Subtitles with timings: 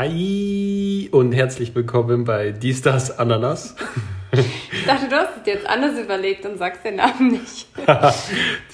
[0.00, 3.76] Hi und herzlich willkommen bei Dies, das, Ananas.
[4.32, 7.66] Ich dachte, du hast es jetzt anders überlegt und sagst den Namen nicht.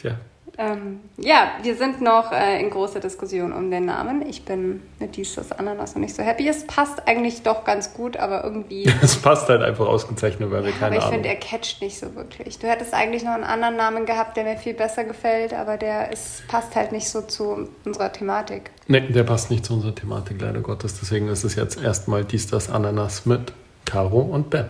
[0.01, 0.21] Tja,
[0.59, 4.27] Ähm, ja, wir sind noch äh, in großer Diskussion um den Namen.
[4.27, 6.49] Ich bin mit dies, das, Ananas noch nicht so happy.
[6.49, 8.91] Es passt eigentlich doch ganz gut, aber irgendwie.
[9.03, 11.99] es passt halt einfach ausgezeichnet, weil wir aber keine ich Ahnung finde, er catcht nicht
[11.99, 12.59] so wirklich.
[12.59, 16.11] Du hättest eigentlich noch einen anderen Namen gehabt, der mir viel besser gefällt, aber der
[16.11, 18.71] ist, passt halt nicht so zu unserer Thematik.
[18.89, 20.99] Nee, der passt nicht zu unserer Thematik, leider Gottes.
[20.99, 23.53] Deswegen ist es jetzt erstmal Dies, das, Ananas mit
[23.85, 24.67] Caro und Ben.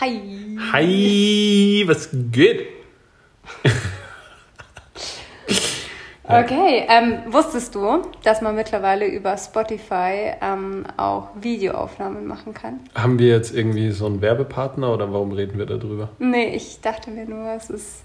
[0.00, 0.58] Hi!
[0.72, 2.66] Hi, was geht?
[6.30, 12.80] Okay, ähm, wusstest du, dass man mittlerweile über Spotify ähm, auch Videoaufnahmen machen kann?
[12.94, 16.10] Haben wir jetzt irgendwie so einen Werbepartner oder warum reden wir darüber?
[16.18, 18.02] Nee, ich dachte mir nur, es ist,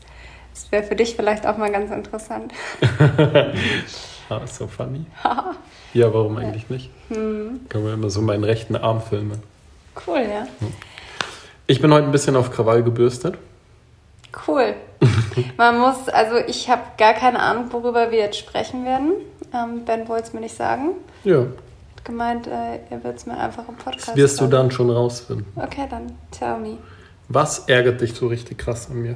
[0.53, 2.53] es wäre für dich vielleicht auch mal ganz interessant.
[4.29, 5.05] Ah, so funny.
[5.93, 6.89] ja, warum eigentlich nicht?
[7.09, 9.43] Hm, Können wir immer so meinen rechten Arm filmen.
[10.08, 10.47] cool, ja.
[11.67, 13.37] Ich bin heute ein bisschen auf Krawall gebürstet.
[14.47, 14.75] Cool.
[15.57, 19.13] Man muss, also ich habe gar keine Ahnung, worüber wir jetzt sprechen werden.
[19.53, 20.91] Ähm, ben wollte es mir nicht sagen.
[21.23, 24.51] Ja, Hat gemeint, äh, er wird es mir einfach im Podcast das wirst du sagen.
[24.51, 25.45] dann schon rausfinden.
[25.55, 26.77] Okay, dann tell me.
[27.29, 29.15] Was ärgert dich so richtig krass an mir?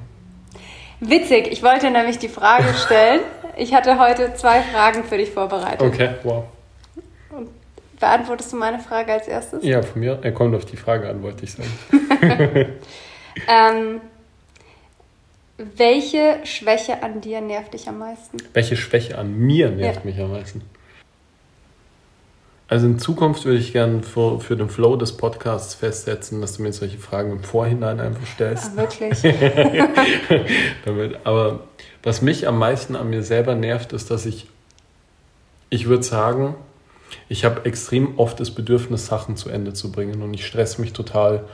[0.99, 3.21] Witzig, ich wollte nämlich die Frage stellen.
[3.59, 5.81] Ich hatte heute zwei Fragen für dich vorbereitet.
[5.81, 6.43] Okay, wow.
[7.99, 9.63] Beantwortest du meine Frage als erstes?
[9.63, 10.19] Ja, von mir.
[10.21, 11.71] Er kommt auf die Frage an, wollte ich sagen.
[13.47, 14.01] Ähm,
[15.57, 18.37] welche Schwäche an dir nervt dich am meisten?
[18.53, 20.11] Welche Schwäche an mir nervt Ja.
[20.11, 20.61] mich am meisten?
[22.69, 26.63] Also in Zukunft würde ich gerne für, für den Flow des Podcasts festsetzen, dass du
[26.63, 28.75] mir solche Fragen im Vorhinein einfach Ah, stellst.
[28.75, 29.21] wirklich?
[30.85, 31.17] Damit.
[31.25, 31.61] Aber
[32.03, 34.47] was mich am meisten an mir selber nervt, ist, dass ich,
[35.69, 36.55] ich würde sagen,
[37.29, 40.91] ich habe extrem oft das Bedürfnis, Sachen zu Ende zu bringen und ich stress mich
[40.91, 41.45] total,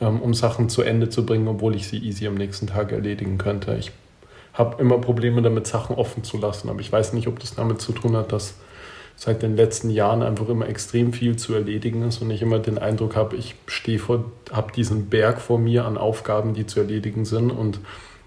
[0.00, 3.76] um Sachen zu Ende zu bringen, obwohl ich sie easy am nächsten Tag erledigen könnte.
[3.76, 3.92] Ich
[4.52, 7.80] habe immer Probleme damit, Sachen offen zu lassen, aber ich weiß nicht, ob das damit
[7.80, 8.54] zu tun hat, dass
[9.16, 12.78] seit den letzten Jahren einfach immer extrem viel zu erledigen ist und ich immer den
[12.78, 17.24] Eindruck habe, ich stehe vor, habe diesen Berg vor mir an Aufgaben, die zu erledigen
[17.24, 17.80] sind und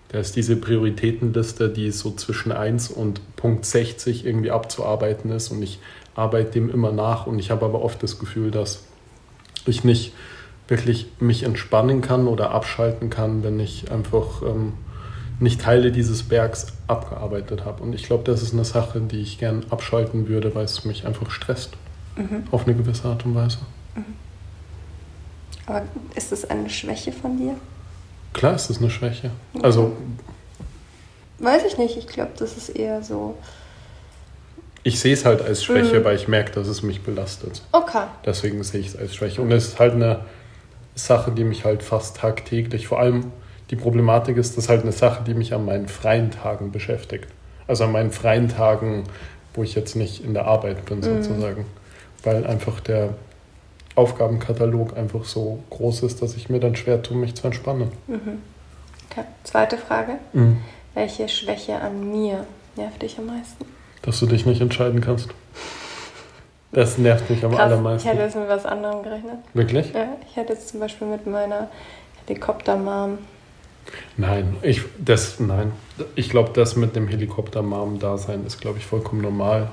[0.09, 5.61] da ist diese Prioritätenliste, die so zwischen 1 und Punkt 60 irgendwie abzuarbeiten ist und
[5.61, 5.79] ich
[6.15, 8.85] arbeite dem immer nach und ich habe aber oft das Gefühl, dass
[9.65, 10.13] ich nicht
[10.67, 14.73] wirklich mich entspannen kann oder abschalten kann, wenn ich einfach ähm,
[15.39, 17.83] nicht Teile dieses Bergs abgearbeitet habe.
[17.83, 21.05] Und ich glaube, das ist eine Sache, die ich gern abschalten würde, weil es mich
[21.05, 21.71] einfach stresst.
[22.49, 23.59] Auf eine gewisse Art und Weise.
[25.67, 25.83] Aber
[26.15, 27.55] ist das eine Schwäche von dir?
[28.33, 29.29] Klar ist es eine Schwäche.
[29.61, 29.93] Also
[31.39, 31.95] Weiß ich nicht.
[31.97, 33.37] Ich glaube, das ist eher so.
[34.83, 36.03] ich sehe es halt als Schwäche, Mhm.
[36.05, 37.61] weil ich merke, dass es mich belastet.
[37.71, 38.05] Okay.
[38.25, 39.41] Deswegen sehe ich es als Schwäche.
[39.41, 40.21] Und es ist halt eine
[40.97, 43.31] Sache, die mich halt fast tagtäglich, vor allem
[43.69, 47.27] die Problematik ist, das ist halt eine Sache, die mich an meinen freien Tagen beschäftigt.
[47.67, 49.03] Also an meinen freien Tagen,
[49.53, 51.65] wo ich jetzt nicht in der Arbeit bin, sozusagen.
[52.23, 53.09] Weil einfach der
[53.95, 57.91] Aufgabenkatalog einfach so groß ist, dass ich mir dann schwer tue, mich zu entspannen.
[58.07, 59.25] okay.
[59.43, 60.13] Zweite Frage.
[60.93, 63.65] Welche Schwäche an mir nervt dich am meisten?
[64.01, 65.29] Dass du dich nicht entscheiden kannst.
[66.77, 68.07] Das nervt mich am Krass, ich allermeisten.
[68.07, 69.37] hätte jetzt mit was anderem gerechnet.
[69.55, 69.93] Wirklich?
[69.93, 71.71] Ja, ich hätte jetzt zum Beispiel mit meiner
[72.27, 73.17] Helikoptermom.
[74.15, 75.71] Nein, ich, das, nein.
[76.13, 79.71] Ich glaube, das mit dem Helikopter-Mom-Dasein ist, glaube ich, vollkommen normal.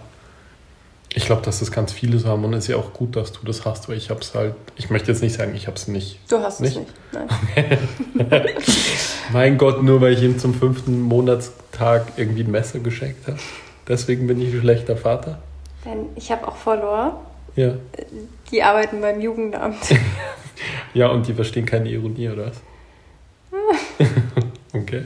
[1.12, 3.32] Ich glaube, dass das ganz viele so haben und es ist ja auch gut, dass
[3.32, 5.76] du das hast, weil ich habe es halt, ich möchte jetzt nicht sagen, ich habe
[5.76, 6.18] es nicht.
[6.30, 6.74] Du hast Nicht?
[6.74, 8.30] es nicht.
[8.30, 8.48] Nein.
[9.34, 13.36] Mein Gott, nur weil ich ihm zum fünften Monatstag irgendwie ein Messer geschenkt habe.
[13.86, 15.40] Deswegen bin ich ein schlechter Vater.
[15.84, 17.20] Denn ich habe auch Follower,
[17.56, 17.74] Ja.
[18.50, 19.76] die arbeiten beim Jugendamt.
[20.94, 22.60] Ja, und die verstehen keine Ironie, oder was?
[24.72, 25.04] okay.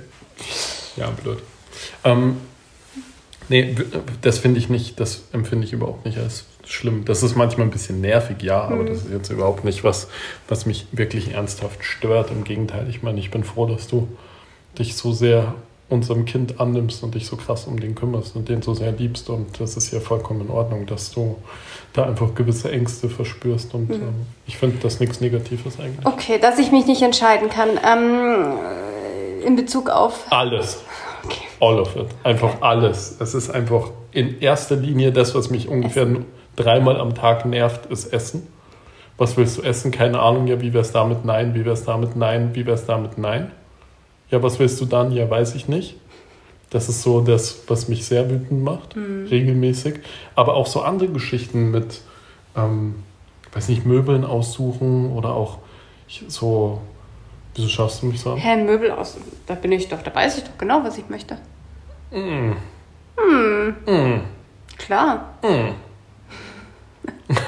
[0.97, 1.38] Ja, blöd.
[2.05, 2.37] Ähm,
[3.49, 3.75] nee,
[4.20, 7.06] das finde ich nicht, das empfinde ich überhaupt nicht als schlimm.
[7.06, 10.08] Das ist manchmal ein bisschen nervig, ja, aber das ist jetzt überhaupt nicht was,
[10.49, 12.31] was mich wirklich ernsthaft stört.
[12.31, 14.06] Im Gegenteil, ich meine, ich bin froh, dass du
[14.79, 15.55] dich so sehr
[15.88, 19.31] unserem Kind annimmst und dich so krass um den kümmerst und den so sehr liebst.
[19.31, 21.37] Und das ist ja vollkommen in Ordnung, dass du
[21.94, 23.75] da einfach gewisse Ängste verspürst.
[23.75, 26.05] Und ähm, ich finde das nichts Negatives eigentlich.
[26.05, 27.70] Okay, dass ich mich nicht entscheiden kann.
[27.82, 28.58] Ähm,
[29.40, 30.26] äh, in Bezug auf.
[30.31, 30.82] Alles.
[31.25, 31.44] Okay.
[31.61, 32.08] All of it.
[32.23, 33.17] Einfach alles.
[33.19, 36.06] Es ist einfach in erster Linie das, was mich ungefähr
[36.56, 38.46] dreimal am Tag nervt, ist Essen.
[39.17, 39.91] Was willst du essen?
[39.91, 40.46] Keine Ahnung.
[40.46, 41.25] Ja, wie wär's damit?
[41.25, 41.55] Nein.
[41.55, 42.14] Wie wär's damit?
[42.14, 42.50] Nein.
[42.55, 43.19] Wie wär's damit?
[43.19, 43.50] Nein.
[44.31, 45.13] Ja, was willst du dann?
[45.13, 45.97] Ja, weiß ich nicht.
[46.71, 50.01] Das ist so das, was mich sehr wütend macht, regelmäßig.
[50.35, 52.03] Aber auch so andere Geschichten mit,
[52.55, 52.97] ähm,
[53.53, 55.59] weiß nicht, Möbeln aussuchen oder auch
[56.29, 56.83] so.
[57.55, 58.37] Wieso schaust du mich so an?
[58.39, 59.17] Hä, Möbel aus.
[59.47, 61.39] Da bin ich doch, da weiß ich doch genau, was ich möchte.
[62.13, 62.53] Mm.
[63.17, 64.21] Hm, Mm.
[64.77, 65.35] klar.
[65.43, 65.71] Mm.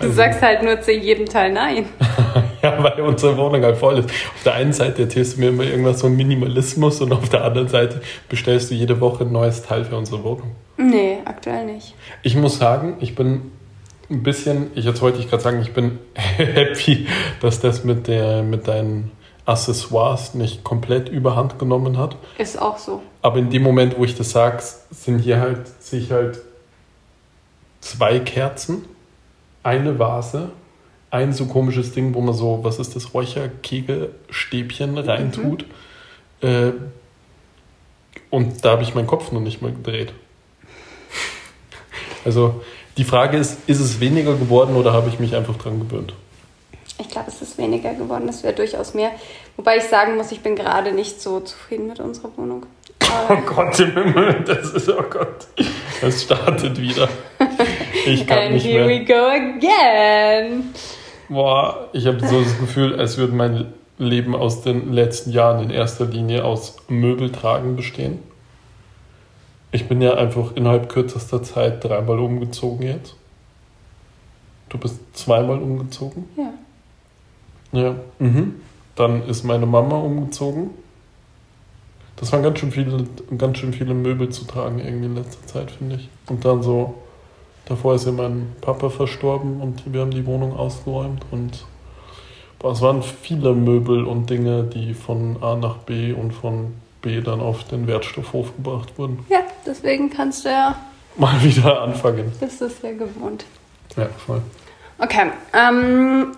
[0.00, 1.86] Du sagst halt nur zu jedem Teil nein.
[2.64, 4.08] Ja, weil unsere Wohnung halt voll ist.
[4.08, 7.68] Auf der einen Seite erzählst du mir immer irgendwas von Minimalismus und auf der anderen
[7.68, 8.00] Seite
[8.30, 10.52] bestellst du jede Woche ein neues Teil für unsere Wohnung.
[10.78, 11.94] Nee, aktuell nicht.
[12.22, 13.52] Ich muss sagen, ich bin
[14.08, 17.06] ein bisschen, ich jetzt wollte ich gerade sagen, ich bin happy,
[17.42, 19.12] dass das mit, der, mit deinen
[19.44, 22.16] Accessoires nicht komplett überhand genommen hat.
[22.38, 23.02] Ist auch so.
[23.20, 26.40] Aber in dem Moment, wo ich das sage, sind hier halt, sehe ich halt
[27.82, 28.86] zwei Kerzen,
[29.62, 30.48] eine Vase,
[31.14, 35.64] ein so komisches Ding, wo man so, was ist das, Räucherkegelstäbchen reintut.
[36.40, 36.72] Äh,
[38.30, 40.12] und da habe ich meinen Kopf noch nicht mal gedreht.
[42.24, 42.62] Also
[42.96, 46.14] die Frage ist, ist es weniger geworden oder habe ich mich einfach dran gewöhnt?
[46.98, 48.26] Ich glaube, es ist weniger geworden.
[48.26, 49.10] Das wäre durchaus mehr.
[49.56, 52.66] Wobei ich sagen muss, ich bin gerade nicht so zufrieden mit unserer Wohnung.
[53.30, 55.46] Oh Gott im Himmel, das ist, oh Gott,
[56.00, 57.08] das startet wieder.
[58.06, 59.00] Ich kann And nicht here mehr.
[59.00, 60.74] we go again.
[61.28, 65.70] Boah, ich habe so das Gefühl, als würde mein Leben aus den letzten Jahren in
[65.70, 68.18] erster Linie aus Möbeltragen bestehen.
[69.70, 73.16] Ich bin ja einfach innerhalb kürzester Zeit dreimal umgezogen jetzt.
[74.68, 76.28] Du bist zweimal umgezogen.
[76.36, 77.80] Ja.
[77.80, 77.96] Ja.
[78.18, 78.56] Mhm.
[78.94, 80.70] Dann ist meine Mama umgezogen.
[82.16, 83.04] Das waren ganz schön viele,
[83.36, 86.08] ganz schön viele Möbel zu tragen irgendwie in letzter Zeit, finde ich.
[86.28, 86.94] Und dann so,
[87.66, 91.64] davor ist ja mein Papa verstorben und wir haben die Wohnung ausgeräumt und
[92.58, 97.20] boah, es waren viele Möbel und Dinge, die von A nach B und von B
[97.20, 99.24] dann auf den Wertstoffhof gebracht wurden.
[99.28, 100.76] Ja, deswegen kannst du ja,
[101.16, 102.32] Mal wieder anfangen.
[102.40, 103.44] bist du es ja gewohnt.
[103.96, 104.42] Ja, voll.
[104.98, 106.32] Okay, ähm,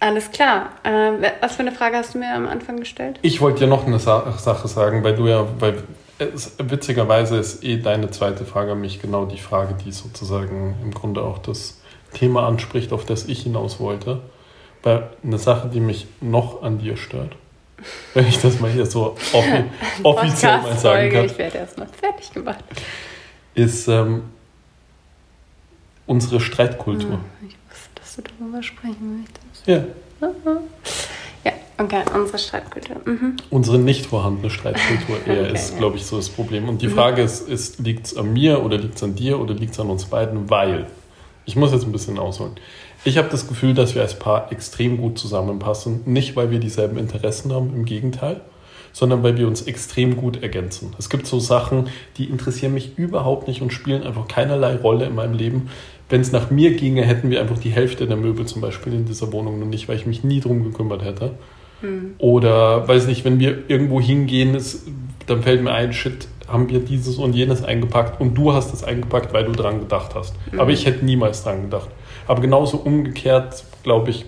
[0.00, 0.70] alles klar.
[0.84, 3.18] Äh, was für eine Frage hast du mir am Anfang gestellt?
[3.22, 5.82] Ich wollte dir noch eine Sa Sache sagen, weil du ja, weil
[6.24, 10.92] es, witzigerweise ist eh deine zweite Frage an mich genau die Frage, die sozusagen im
[10.92, 11.80] Grunde auch das
[12.14, 14.20] Thema anspricht, auf das ich hinaus wollte.
[14.82, 17.36] Weil eine Sache, die mich noch an dir stört,
[18.14, 19.64] wenn ich das mal hier so offi
[20.02, 22.64] offiziell mal sagen kann, Ich werde erstmal fertig gemacht.
[23.54, 24.24] ist ähm,
[26.06, 27.10] unsere Streitkultur.
[27.12, 29.66] Hm, Ich wusste, dass du darüber sprechen möchtest.
[29.66, 29.84] Ja,
[30.20, 30.60] Ja,
[31.82, 32.96] okay, unsere Streitkultur.
[33.04, 33.36] Mhm.
[33.50, 35.78] unsere nicht vorhandene Streitkultur eher Okay, ist, ja.
[35.78, 36.68] glaube ich, so das Problem.
[36.68, 39.54] Und die Frage ist, ist liegt es an mir oder liegt es an dir oder
[39.54, 40.50] liegt es an uns beiden?
[40.50, 40.86] Weil,
[41.44, 42.52] ich muss jetzt ein bisschen ausholen.
[43.04, 46.02] Ich habe das Gefühl, dass wir als Paar extrem gut zusammenpassen.
[46.04, 48.40] Nicht, weil wir dieselben Interessen haben, im Gegenteil,
[48.92, 50.94] sondern weil wir uns extrem gut ergänzen.
[50.98, 55.16] Es gibt so Sachen, die interessieren mich überhaupt nicht und spielen einfach keinerlei Rolle in
[55.16, 55.68] meinem Leben.
[56.08, 59.06] Wenn es nach mir ginge, hätten wir einfach die Hälfte der Möbel zum Beispiel in
[59.06, 61.32] dieser Wohnung noch nicht, weil ich mich nie drum gekümmert hätte.
[62.18, 64.86] Oder, weiß nicht, wenn wir irgendwo hingehen, ist,
[65.26, 68.84] dann fällt mir ein, shit, haben wir dieses und jenes eingepackt und du hast es
[68.84, 70.34] eingepackt, weil du dran gedacht hast.
[70.56, 71.88] Aber ich hätte niemals dran gedacht.
[72.26, 74.26] Aber genauso umgekehrt, glaube ich,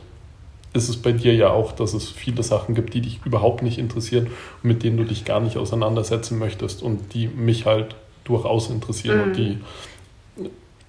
[0.72, 3.78] ist es bei dir ja auch, dass es viele Sachen gibt, die dich überhaupt nicht
[3.78, 4.26] interessieren
[4.62, 9.20] und mit denen du dich gar nicht auseinandersetzen möchtest und die mich halt durchaus interessieren
[9.22, 9.58] und die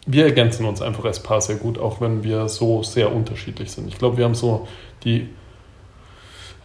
[0.08, 3.88] wir ergänzen uns einfach als Paar sehr gut, auch wenn wir so sehr unterschiedlich sind.
[3.88, 4.68] Ich glaube, wir haben so
[5.04, 5.30] die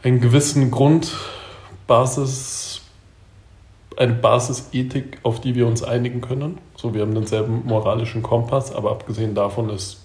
[0.03, 2.83] einen gewissen Grundbasis,
[3.97, 6.59] eine Basisethik, auf die wir uns einigen können.
[6.77, 9.99] So, wir haben denselben moralischen Kompass, aber abgesehen davon ist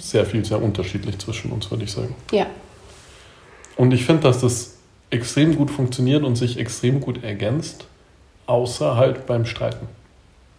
[0.00, 2.14] sehr viel sehr unterschiedlich zwischen uns, würde ich sagen.
[2.32, 2.46] Ja.
[3.76, 4.78] Und ich finde, dass das
[5.10, 7.86] extrem gut funktioniert und sich extrem gut ergänzt,
[8.46, 9.86] außer halt beim Streiten.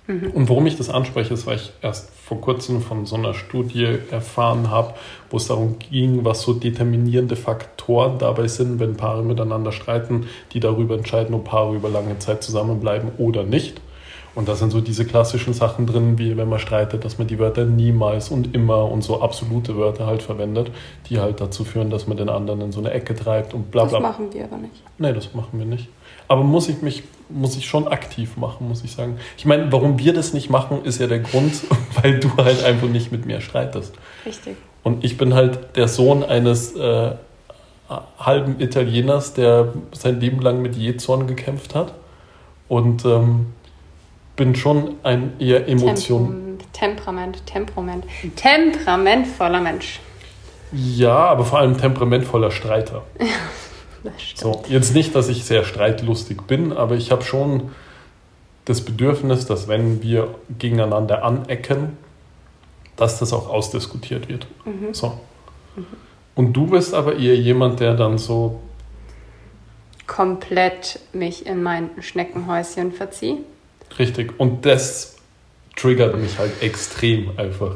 [0.08, 3.98] Und warum ich das anspreche, ist, weil ich erst vor kurzem von so einer Studie
[4.10, 4.94] erfahren habe,
[5.30, 10.62] wo es darum ging, was so determinierende Faktoren dabei sind, wenn Paare miteinander streiten, die
[10.62, 13.82] darüber entscheiden, ob Paare über lange Zeit zusammenbleiben oder nicht.
[14.34, 17.38] Und da sind so diese klassischen Sachen drin, wie wenn man streitet, dass man die
[17.38, 20.72] Wörter niemals und immer und so absolute Wörter halt verwendet,
[21.10, 23.84] die halt dazu führen, dass man den anderen in so eine Ecke treibt und bla
[23.84, 24.00] Das bla.
[24.00, 24.82] machen wir aber nicht.
[24.98, 25.90] Nee, das machen wir nicht.
[26.30, 29.18] Aber muss ich mich, muss ich schon aktiv machen, muss ich sagen.
[29.38, 31.52] Ich meine, warum wir das nicht machen, ist ja der Grund,
[32.02, 33.94] weil du halt einfach nicht mit mir streitest.
[34.26, 34.56] Richtig.
[34.84, 37.12] Und ich bin halt der Sohn eines äh,
[38.18, 41.94] halben Italieners, der sein Leben lang mit Jezorn gekämpft hat.
[42.70, 43.48] Und ähm,
[44.42, 46.58] bin schon ein eher Emotion.
[46.74, 48.06] Temperament, Temperament,
[48.36, 50.00] temperamentvoller Mensch.
[50.72, 53.04] Ja, aber vor allem temperamentvoller Streiter.
[54.04, 54.14] Das.
[54.34, 57.70] So, jetzt nicht, dass ich sehr streitlustig bin, aber ich habe schon
[58.66, 62.00] das Bedürfnis, dass wenn wir gegeneinander anecken,
[62.96, 64.48] dass das auch ausdiskutiert wird.
[64.66, 64.92] Mhm.
[64.96, 65.20] So.
[65.76, 65.86] Mhm.
[66.34, 68.60] Und du bist aber eher jemand, der dann so
[70.08, 73.44] komplett mich in mein Schneckenhäuschen verziehe.
[74.00, 74.40] Richtig.
[74.40, 75.18] Und das
[75.76, 77.76] triggert mich halt extrem einfach.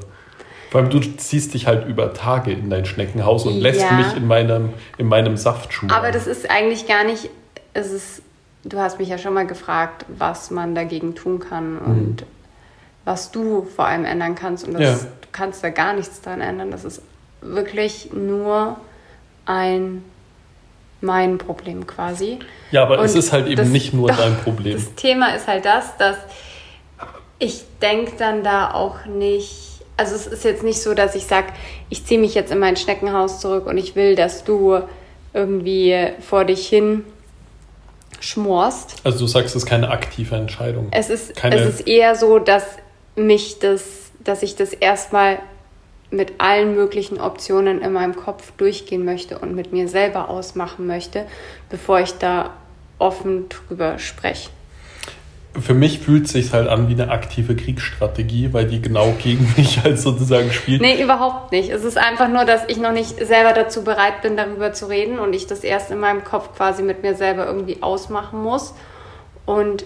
[0.70, 3.92] Vor allem du ziehst dich halt über Tage in dein Schneckenhaus und lässt ja.
[3.94, 5.70] mich in meinem, in meinem Saft.
[5.88, 7.30] Aber das ist eigentlich gar nicht,
[7.74, 8.22] es ist,
[8.64, 11.80] du hast mich ja schon mal gefragt, was man dagegen tun kann mhm.
[11.86, 12.26] und
[13.06, 14.68] was du vor allem ändern kannst.
[14.68, 15.10] Und das, ja.
[15.22, 16.72] du kannst da gar nichts dran ändern.
[16.72, 17.02] Das ist
[17.42, 18.78] wirklich nur
[19.46, 20.04] ein
[21.06, 22.40] mein Problem quasi.
[22.72, 24.74] Ja, aber und es ist halt eben das, nicht nur doch, dein Problem.
[24.74, 26.18] Das Thema ist halt das, dass
[27.40, 31.48] ich denke dann da auch nicht also es ist jetzt nicht so, dass ich sage,
[31.90, 34.80] ich ziehe mich jetzt in mein Schneckenhaus zurück und ich will, dass du
[35.34, 37.04] irgendwie vor dich hin
[38.20, 38.96] schmorst.
[39.04, 40.88] Also du sagst, es ist keine aktive Entscheidung.
[40.92, 42.64] Es ist, keine es ist eher so, dass
[43.16, 45.40] mich das, dass ich das erstmal
[46.16, 51.26] mit allen möglichen Optionen in meinem Kopf durchgehen möchte und mit mir selber ausmachen möchte,
[51.70, 52.52] bevor ich da
[52.98, 54.50] offen drüber spreche
[55.60, 59.52] für mich fühlt es sich halt an wie eine aktive Kriegsstrategie, weil die genau gegen
[59.58, 60.82] mich halt sozusagen spielt.
[60.82, 61.70] Nee, überhaupt nicht.
[61.70, 65.20] Es ist einfach nur, dass ich noch nicht selber dazu bereit bin, darüber zu reden
[65.20, 68.74] und ich das erst in meinem Kopf quasi mit mir selber irgendwie ausmachen muss
[69.46, 69.86] und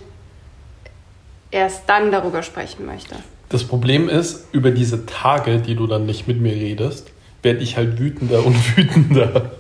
[1.52, 3.16] erst dann darüber sprechen möchte.
[3.50, 7.78] Das Problem ist, über diese Tage, die du dann nicht mit mir redest, werde ich
[7.78, 9.52] halt wütender und wütender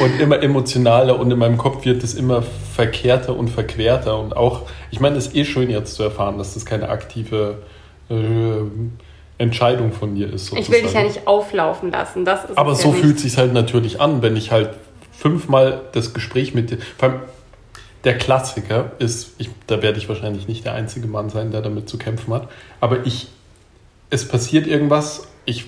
[0.00, 4.62] und immer emotionaler und in meinem Kopf wird es immer verkehrter und verquerter und auch,
[4.90, 7.62] ich meine, es ist eh schön jetzt zu erfahren, dass das keine aktive
[8.10, 8.14] äh,
[9.38, 10.46] Entscheidung von dir ist.
[10.46, 10.62] Sozusagen.
[10.62, 12.24] Ich will dich ja nicht auflaufen lassen.
[12.24, 14.70] Das ist Aber so ja fühlt es sich halt natürlich an, wenn ich halt
[15.12, 16.78] fünfmal das Gespräch mit dir.
[16.98, 17.20] Vor allem
[18.04, 21.88] der Klassiker ist, ich, da werde ich wahrscheinlich nicht der einzige Mann sein, der damit
[21.88, 22.48] zu kämpfen hat.
[22.80, 23.28] Aber ich,
[24.10, 25.66] es passiert irgendwas, ich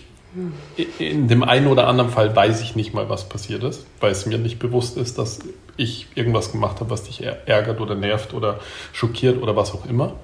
[0.98, 4.26] in dem einen oder anderen Fall weiß ich nicht mal, was passiert ist, weil es
[4.26, 5.40] mir nicht bewusst ist, dass
[5.76, 8.60] ich irgendwas gemacht habe, was dich ärgert oder nervt oder
[8.92, 10.14] schockiert oder was auch immer.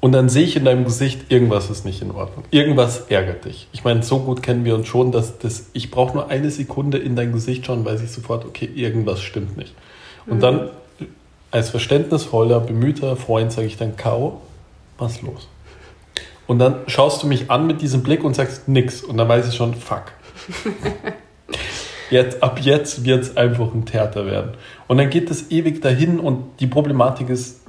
[0.00, 2.44] Und dann sehe ich in deinem Gesicht, irgendwas ist nicht in Ordnung.
[2.50, 3.68] Irgendwas ärgert dich.
[3.72, 6.98] Ich meine, so gut kennen wir uns schon, dass das, ich brauche nur eine Sekunde
[6.98, 9.74] in dein Gesicht schauen, weiß ich sofort, okay, irgendwas stimmt nicht.
[10.26, 10.40] Und mhm.
[10.40, 10.70] dann
[11.54, 14.40] als verständnisvoller, bemühter Freund sage ich dann, K.O.,
[14.98, 15.48] was los?
[16.48, 19.02] Und dann schaust du mich an mit diesem Blick und sagst nix.
[19.02, 20.12] Und dann weiß ich schon, fuck.
[22.10, 24.52] Jetzt, ab jetzt wird es einfach ein Theater werden.
[24.88, 27.62] Und dann geht es ewig dahin und die Problematik ist,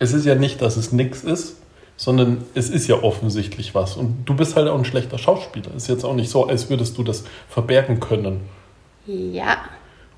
[0.00, 1.56] es ist ja nicht, dass es nix ist,
[1.96, 3.96] sondern es ist ja offensichtlich was.
[3.96, 5.68] Und du bist halt auch ein schlechter Schauspieler.
[5.76, 8.40] Es ist jetzt auch nicht so, als würdest du das verbergen können.
[9.06, 9.58] Ja.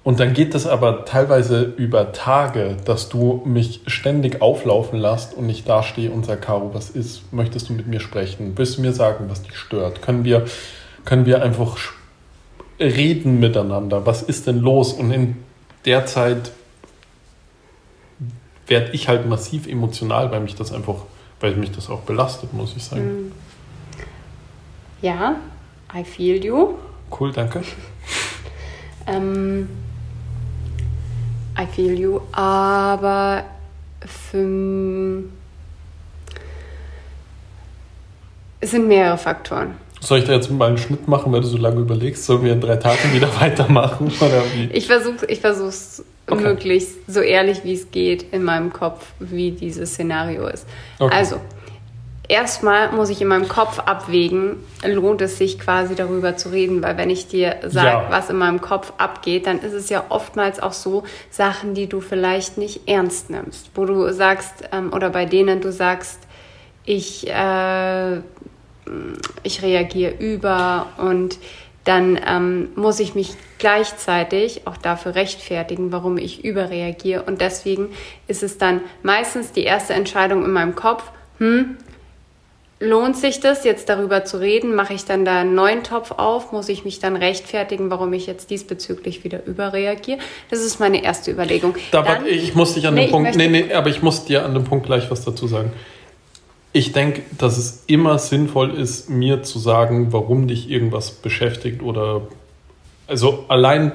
[0.05, 5.49] Und dann geht das aber teilweise über Tage, dass du mich ständig auflaufen lässt und
[5.49, 7.33] ich dastehe und sage, Caro, was ist?
[7.33, 8.53] Möchtest du mit mir sprechen?
[8.57, 10.03] Willst du mir sagen, was dich stört?
[10.03, 10.45] Können wir,
[11.07, 11.79] können wir einfach
[12.79, 14.05] reden miteinander?
[14.05, 14.93] Was ist denn los?
[14.93, 15.37] Und in
[15.87, 16.53] der Zeit
[18.67, 20.97] werde ich halt massiv emotional, weil mich das einfach,
[21.41, 23.03] weil mich das auch belastet, muss ich sagen.
[23.03, 23.33] Hm.
[25.01, 25.37] Ja,
[25.95, 26.75] I feel you.
[27.11, 27.63] Cool, danke.
[29.07, 29.69] ähm,
[31.59, 33.45] I feel you, aber
[34.05, 35.23] für,
[38.61, 39.75] es sind mehrere Faktoren.
[40.01, 42.25] Soll ich da jetzt mal einen Schnitt machen, weil du so lange überlegst?
[42.25, 44.13] Sollen wir in drei Tagen wieder weitermachen?
[44.21, 44.69] Oder wie?
[44.73, 46.43] Ich versuche ich versuch's okay.
[46.43, 50.67] möglichst so ehrlich wie es geht in meinem Kopf, wie dieses Szenario ist.
[50.99, 51.15] Okay.
[51.15, 51.41] Also,
[52.35, 56.97] erstmal muss ich in meinem Kopf abwägen, lohnt es sich quasi darüber zu reden, weil
[56.97, 58.07] wenn ich dir sage, ja.
[58.11, 62.01] was in meinem Kopf abgeht, dann ist es ja oftmals auch so Sachen, die du
[62.01, 66.19] vielleicht nicht ernst nimmst, wo du sagst ähm, oder bei denen du sagst,
[66.85, 68.17] ich, äh,
[69.45, 71.39] ich reagiere über und
[71.85, 77.23] dann ähm, muss ich mich gleichzeitig auch dafür rechtfertigen, warum ich überreagiere.
[77.23, 77.91] Und deswegen
[78.27, 81.05] ist es dann meistens die erste Entscheidung in meinem Kopf,
[81.39, 81.77] hm,
[82.81, 84.75] lohnt sich das, jetzt darüber zu reden?
[84.75, 86.53] Mache ich dann da einen neuen Topf auf?
[86.53, 90.19] Muss ich mich dann rechtfertigen, warum ich jetzt diesbezüglich wieder überreagiere?
[90.51, 91.75] Das ist meine erste Überlegung.
[91.91, 94.45] Da, dann, ich muss dich an nee, den Punkt, nee, nee, aber ich muss dir
[94.45, 95.73] an dem Punkt gleich was dazu sagen.
[96.73, 102.23] Ich denke, dass es immer sinnvoll ist, mir zu sagen, warum dich irgendwas beschäftigt oder
[103.07, 103.93] also allein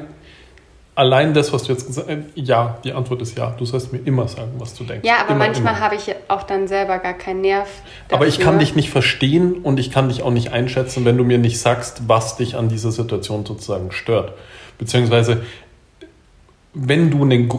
[0.99, 3.55] allein das, was du jetzt gesagt hast, ja, die Antwort ist ja.
[3.57, 5.07] Du sollst mir immer sagen, was du denkst.
[5.07, 7.69] Ja, aber immer, manchmal habe ich auch dann selber gar keinen Nerv.
[8.09, 8.17] Dafür.
[8.17, 11.23] Aber ich kann dich nicht verstehen und ich kann dich auch nicht einschätzen, wenn du
[11.23, 14.33] mir nicht sagst, was dich an dieser Situation sozusagen stört.
[14.77, 15.43] Beziehungsweise,
[16.73, 17.49] wenn du einen.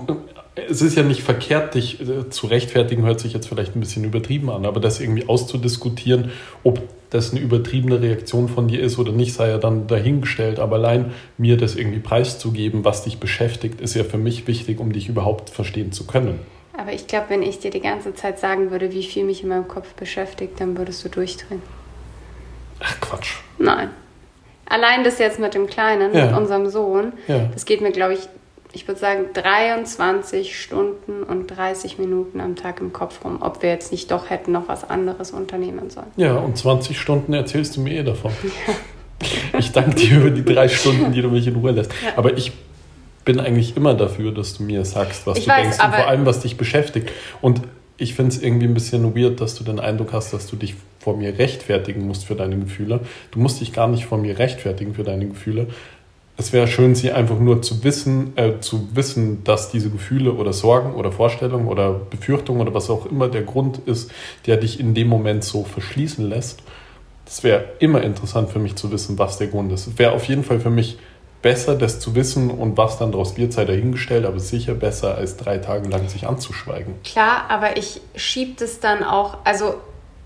[0.69, 4.05] Es ist ja nicht verkehrt, dich äh, zu rechtfertigen, hört sich jetzt vielleicht ein bisschen
[4.05, 6.33] übertrieben an, aber das irgendwie auszudiskutieren,
[6.65, 10.59] ob das eine übertriebene Reaktion von dir ist oder nicht, sei ja dann dahingestellt.
[10.59, 14.93] Aber allein mir das irgendwie preiszugeben, was dich beschäftigt, ist ja für mich wichtig, um
[14.93, 16.39] dich überhaupt verstehen zu können.
[16.77, 19.49] Aber ich glaube, wenn ich dir die ganze Zeit sagen würde, wie viel mich in
[19.49, 21.63] meinem Kopf beschäftigt, dann würdest du durchdrehen.
[22.79, 23.35] Ach Quatsch.
[23.59, 23.91] Nein.
[24.67, 26.27] Allein das jetzt mit dem Kleinen, ja.
[26.27, 27.51] mit unserem Sohn, ja.
[27.53, 28.21] das geht mir, glaube ich,
[28.73, 33.71] ich würde sagen, 23 Stunden und 30 Minuten am Tag im Kopf rum, ob wir
[33.71, 36.11] jetzt nicht doch hätten noch was anderes unternehmen sollen.
[36.17, 38.33] Ja, und 20 Stunden erzählst du mir eh davon.
[38.67, 39.59] Ja.
[39.59, 41.93] Ich danke dir über die drei Stunden, die du mich in Ruhe lässt.
[42.03, 42.13] Ja.
[42.17, 42.53] Aber ich
[43.27, 46.09] bin eigentlich immer dafür, dass du mir sagst, was ich du weiß, denkst und vor
[46.09, 47.11] allem, was dich beschäftigt.
[47.43, 47.61] Und
[47.99, 50.75] ich finde es irgendwie ein bisschen weird, dass du den Eindruck hast, dass du dich
[50.99, 53.01] vor mir rechtfertigen musst für deine Gefühle.
[53.31, 55.67] Du musst dich gar nicht vor mir rechtfertigen für deine Gefühle,
[56.41, 60.53] es wäre schön, sie einfach nur zu wissen, äh, zu wissen, dass diese Gefühle oder
[60.53, 64.11] Sorgen oder Vorstellungen oder Befürchtungen oder was auch immer der Grund ist,
[64.47, 66.63] der dich in dem Moment so verschließen lässt.
[67.27, 69.87] Das wäre immer interessant für mich zu wissen, was der Grund ist.
[69.87, 70.99] Es wäre auf jeden Fall für mich
[71.43, 75.37] besser, das zu wissen und was dann daraus wird, sei dahingestellt, aber sicher besser, als
[75.37, 76.95] drei Tage lang sich anzuschweigen.
[77.05, 79.75] Klar, aber ich schiebe das dann auch, also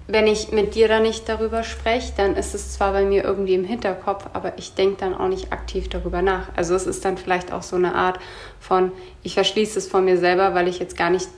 [0.07, 3.55] wenn ich mit dir da nicht darüber spreche, dann ist es zwar bei mir irgendwie
[3.55, 6.49] im Hinterkopf, aber ich denke dann auch nicht aktiv darüber nach.
[6.57, 8.19] Also es ist dann vielleicht auch so eine Art
[8.61, 8.93] von,
[9.23, 11.29] ich verschließe es von mir selber, weil ich jetzt gar nicht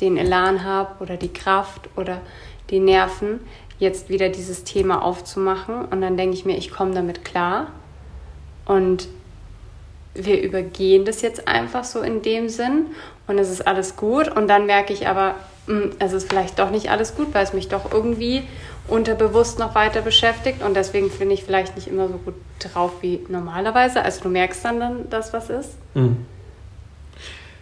[0.00, 2.22] den Elan habe oder die Kraft oder
[2.70, 3.40] die Nerven,
[3.78, 5.84] jetzt wieder dieses Thema aufzumachen.
[5.84, 7.68] Und dann denke ich mir, ich komme damit klar.
[8.64, 9.08] Und
[10.14, 12.86] wir übergehen das jetzt einfach so in dem Sinn
[13.26, 14.28] und es ist alles gut.
[14.28, 15.34] Und dann merke ich aber,
[15.98, 18.42] es ist vielleicht doch nicht alles gut, weil es mich doch irgendwie
[18.88, 23.24] unterbewusst noch weiter beschäftigt und deswegen finde ich vielleicht nicht immer so gut drauf wie
[23.28, 24.02] normalerweise.
[24.02, 25.70] Also du merkst dann, dann dass was ist.
[25.94, 26.26] Mhm.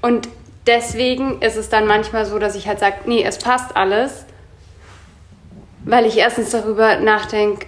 [0.00, 0.28] Und
[0.66, 4.24] deswegen ist es dann manchmal so, dass ich halt sage, nee, es passt alles,
[5.84, 7.66] weil ich erstens darüber nachdenke,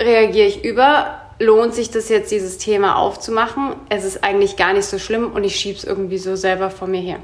[0.00, 3.74] reagiere ich über, lohnt sich das jetzt, dieses Thema aufzumachen?
[3.88, 6.88] Es ist eigentlich gar nicht so schlimm und ich schiebe es irgendwie so selber vor
[6.88, 7.18] mir her.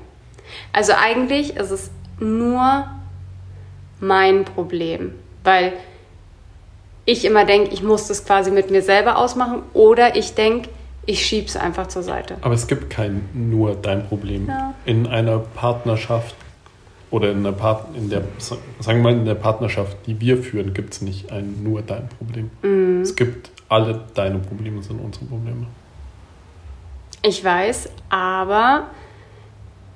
[0.75, 2.85] Also eigentlich ist es nur
[4.01, 5.13] mein Problem,
[5.45, 5.73] weil
[7.05, 10.69] ich immer denke, ich muss das quasi mit mir selber ausmachen oder ich denke,
[11.07, 12.39] ich schiebe es einfach zur Seite.
[12.41, 14.49] Aber es gibt kein nur dein Problem.
[14.49, 14.75] Ja.
[14.85, 16.35] In einer Partnerschaft
[17.13, 18.65] oder in, der Part in der, sagen
[18.99, 22.51] wir mal, in der Partnerschaft, die wir führen, gibt es nicht ein nur dein Problem.
[22.63, 23.03] Mm.
[23.03, 25.67] Es gibt alle deine Probleme sind unsere Probleme.
[27.23, 28.89] Ich weiß, aber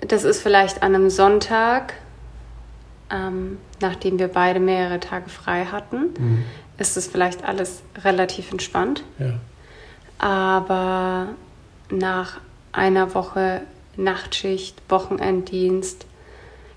[0.00, 1.94] das ist vielleicht an einem Sonntag,
[3.10, 6.44] ähm, nachdem wir beide mehrere Tage frei hatten, mhm.
[6.78, 9.02] ist es vielleicht alles relativ entspannt.
[9.18, 9.34] Ja.
[10.18, 11.28] Aber
[11.90, 12.40] nach
[12.72, 13.62] einer Woche
[13.96, 16.06] Nachtschicht, Wochenenddienst,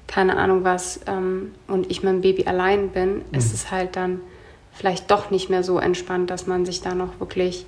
[0.07, 3.23] keine Ahnung was, ähm, und ich mit dem Baby allein bin, mhm.
[3.31, 4.21] ist es halt dann
[4.73, 7.65] vielleicht doch nicht mehr so entspannt, dass man sich da noch wirklich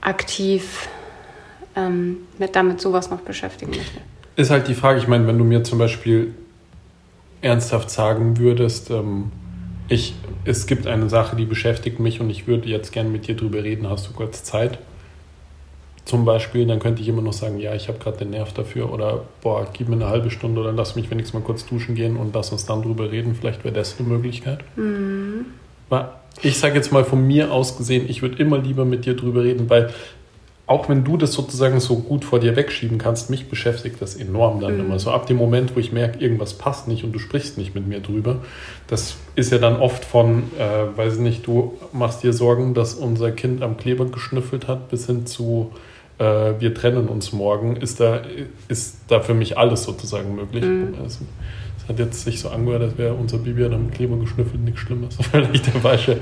[0.00, 0.88] aktiv
[1.74, 4.00] ähm, mit damit sowas noch beschäftigen möchte.
[4.36, 6.34] Ist halt die Frage, ich meine, wenn du mir zum Beispiel
[7.42, 9.30] ernsthaft sagen würdest, ähm,
[9.88, 10.14] ich,
[10.44, 13.62] es gibt eine Sache, die beschäftigt mich und ich würde jetzt gerne mit dir drüber
[13.62, 14.78] reden, hast du kurz Zeit?
[16.04, 18.92] Zum Beispiel, dann könnte ich immer noch sagen, ja, ich habe gerade den Nerv dafür
[18.92, 22.16] oder boah, gib mir eine halbe Stunde oder lass mich wenigstens mal kurz duschen gehen
[22.16, 23.34] und lass uns dann drüber reden.
[23.34, 24.60] Vielleicht wäre das eine Möglichkeit.
[24.76, 25.46] Mhm.
[26.42, 29.44] Ich sage jetzt mal von mir aus gesehen, ich würde immer lieber mit dir drüber
[29.44, 29.90] reden, weil
[30.66, 34.60] auch wenn du das sozusagen so gut vor dir wegschieben kannst, mich beschäftigt das enorm
[34.60, 34.80] dann mhm.
[34.86, 34.98] immer.
[34.98, 37.86] So ab dem Moment, wo ich merke, irgendwas passt nicht und du sprichst nicht mit
[37.86, 38.38] mir drüber,
[38.86, 42.94] das ist ja dann oft von, äh, weiß ich nicht, du machst dir Sorgen, dass
[42.94, 45.72] unser Kind am Kleber geschnüffelt hat, bis hin zu,
[46.18, 46.24] äh,
[46.58, 48.22] wir trennen uns morgen, ist da,
[48.68, 50.64] ist da für mich alles sozusagen möglich.
[50.64, 50.94] Mhm.
[51.02, 51.20] Also,
[51.92, 55.16] hat jetzt sich so angehört, als wäre unser Baby an einem Kleber geschnüffelt, nichts Schlimmes.
[55.30, 56.18] Vielleicht der falsche,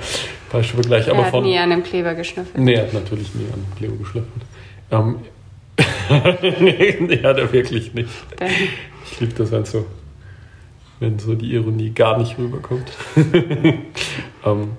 [0.48, 1.08] falsche Vergleich.
[1.08, 2.62] Er hat von, nie an einem Kleber geschnüffelt.
[2.62, 4.42] Nee, er hat natürlich nie an einem Kleber geschnüffelt.
[4.90, 5.16] Ähm,
[7.08, 8.10] nee, hat er wirklich nicht.
[9.10, 9.86] Ich liebe das halt so,
[10.98, 12.90] wenn so die Ironie gar nicht rüberkommt.
[14.44, 14.72] ähm,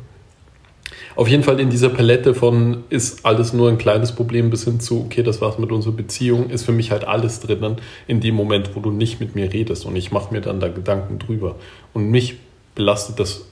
[1.15, 4.80] auf jeden Fall in dieser Palette von ist alles nur ein kleines Problem bis hin
[4.80, 8.36] zu, okay, das war's mit unserer Beziehung, ist für mich halt alles drinnen in dem
[8.36, 11.56] Moment, wo du nicht mit mir redest und ich mache mir dann da Gedanken drüber.
[11.93, 12.38] Und mich
[12.76, 13.45] belastet das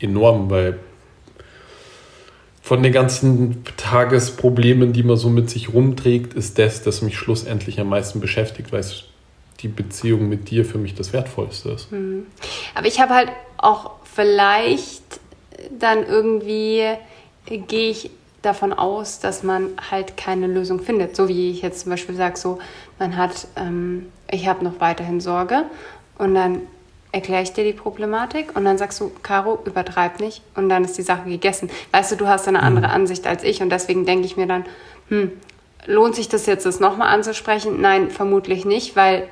[0.00, 0.78] enorm, weil
[2.66, 7.78] von den ganzen Tagesproblemen, die man so mit sich rumträgt, ist das, das mich schlussendlich
[7.78, 9.04] am meisten beschäftigt, weil es
[9.60, 11.92] die Beziehung mit dir für mich das Wertvollste ist.
[11.92, 12.26] Mhm.
[12.74, 15.20] Aber ich habe halt auch vielleicht
[15.78, 16.84] dann irgendwie
[17.46, 18.10] gehe ich
[18.42, 21.16] davon aus, dass man halt keine Lösung findet.
[21.16, 22.58] So wie ich jetzt zum Beispiel sage, so,
[22.98, 25.64] man hat, ähm, ich habe noch weiterhin Sorge
[26.18, 26.62] und dann
[27.12, 30.98] erkläre ich dir die Problematik und dann sagst du, Caro, übertreib nicht und dann ist
[30.98, 31.70] die Sache gegessen.
[31.92, 32.92] Weißt du, du hast eine andere mhm.
[32.92, 34.64] Ansicht als ich und deswegen denke ich mir dann,
[35.08, 35.32] hm,
[35.86, 37.80] lohnt sich das jetzt, das nochmal anzusprechen?
[37.80, 39.28] Nein, vermutlich nicht, weil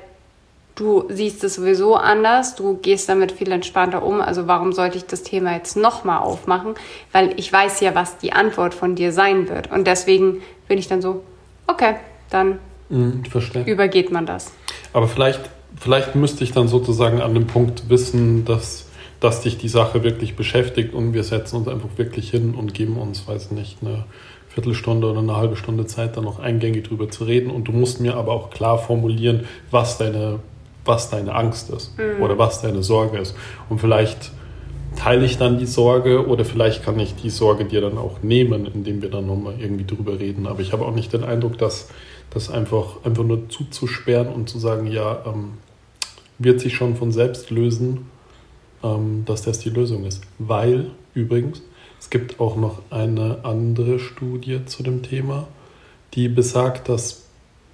[0.75, 5.05] du siehst es sowieso anders, du gehst damit viel entspannter um, also warum sollte ich
[5.05, 6.75] das Thema jetzt nochmal aufmachen?
[7.11, 10.87] Weil ich weiß ja, was die Antwort von dir sein wird und deswegen bin ich
[10.87, 11.23] dann so,
[11.67, 11.95] okay,
[12.29, 12.59] dann
[12.89, 13.23] mhm,
[13.65, 14.51] übergeht man das.
[14.93, 15.41] Aber vielleicht,
[15.79, 18.87] vielleicht müsste ich dann sozusagen an dem Punkt wissen, dass,
[19.19, 22.97] dass dich die Sache wirklich beschäftigt und wir setzen uns einfach wirklich hin und geben
[22.97, 24.05] uns, weiß nicht, eine
[24.55, 27.51] Viertelstunde oder eine halbe Stunde Zeit, dann noch eingängig drüber zu reden.
[27.51, 30.39] Und du musst mir aber auch klar formulieren, was deine,
[30.85, 32.21] was deine Angst ist mhm.
[32.23, 33.35] oder was deine Sorge ist.
[33.69, 34.31] Und vielleicht
[34.95, 38.65] teile ich dann die Sorge oder vielleicht kann ich die Sorge dir dann auch nehmen,
[38.65, 40.47] indem wir dann nochmal irgendwie drüber reden.
[40.47, 41.89] Aber ich habe auch nicht den Eindruck, dass
[42.29, 45.53] das einfach, einfach nur zuzusperren und zu sagen, ja, ähm,
[46.37, 48.09] wird sich schon von selbst lösen,
[48.83, 50.21] ähm, dass das die Lösung ist.
[50.37, 51.61] Weil übrigens,
[51.99, 55.47] es gibt auch noch eine andere Studie zu dem Thema,
[56.13, 57.25] die besagt, dass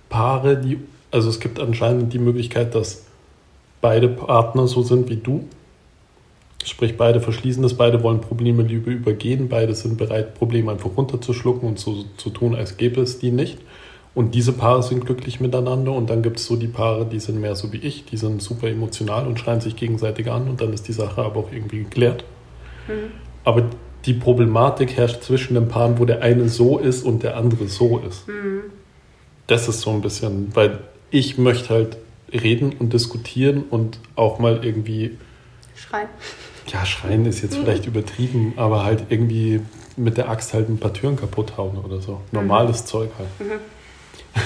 [0.10, 0.80] Paare, die,
[1.12, 3.06] also es gibt anscheinend die Möglichkeit, dass
[3.82, 5.46] beide Partner so sind wie du,
[6.64, 11.68] Sprich, beide verschließen das, beide wollen Probleme lieber übergehen, beide sind bereit, Probleme einfach runterzuschlucken
[11.68, 13.58] und so zu tun, als gäbe es die nicht.
[14.14, 17.40] Und diese Paare sind glücklich miteinander und dann gibt es so die Paare, die sind
[17.40, 20.74] mehr so wie ich, die sind super emotional und schreien sich gegenseitig an und dann
[20.74, 22.26] ist die Sache aber auch irgendwie geklärt.
[22.88, 23.12] Mhm.
[23.44, 23.64] Aber
[24.06, 28.00] die Problematik herrscht zwischen den Paaren, wo der eine so ist und der andere so
[28.00, 28.28] ist.
[28.28, 28.64] Mhm.
[29.48, 30.80] Das ist so ein bisschen, weil
[31.12, 31.98] ich möchte halt
[32.32, 35.18] reden und diskutieren und auch mal irgendwie
[35.76, 36.08] schreien
[36.68, 39.62] ja, schreien ist jetzt vielleicht übertrieben, aber halt irgendwie
[39.98, 42.22] mit der Axt halt ein paar Türen kaputt hauen oder so.
[42.32, 42.88] Normales mhm.
[42.88, 43.30] Zeug halt.
[43.40, 43.60] Mhm.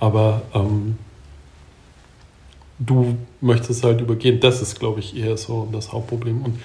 [0.00, 0.96] aber ähm,
[2.78, 4.40] du möchtest halt übergehen.
[4.40, 6.42] Das ist, glaube ich, eher so das Hauptproblem.
[6.42, 6.58] Und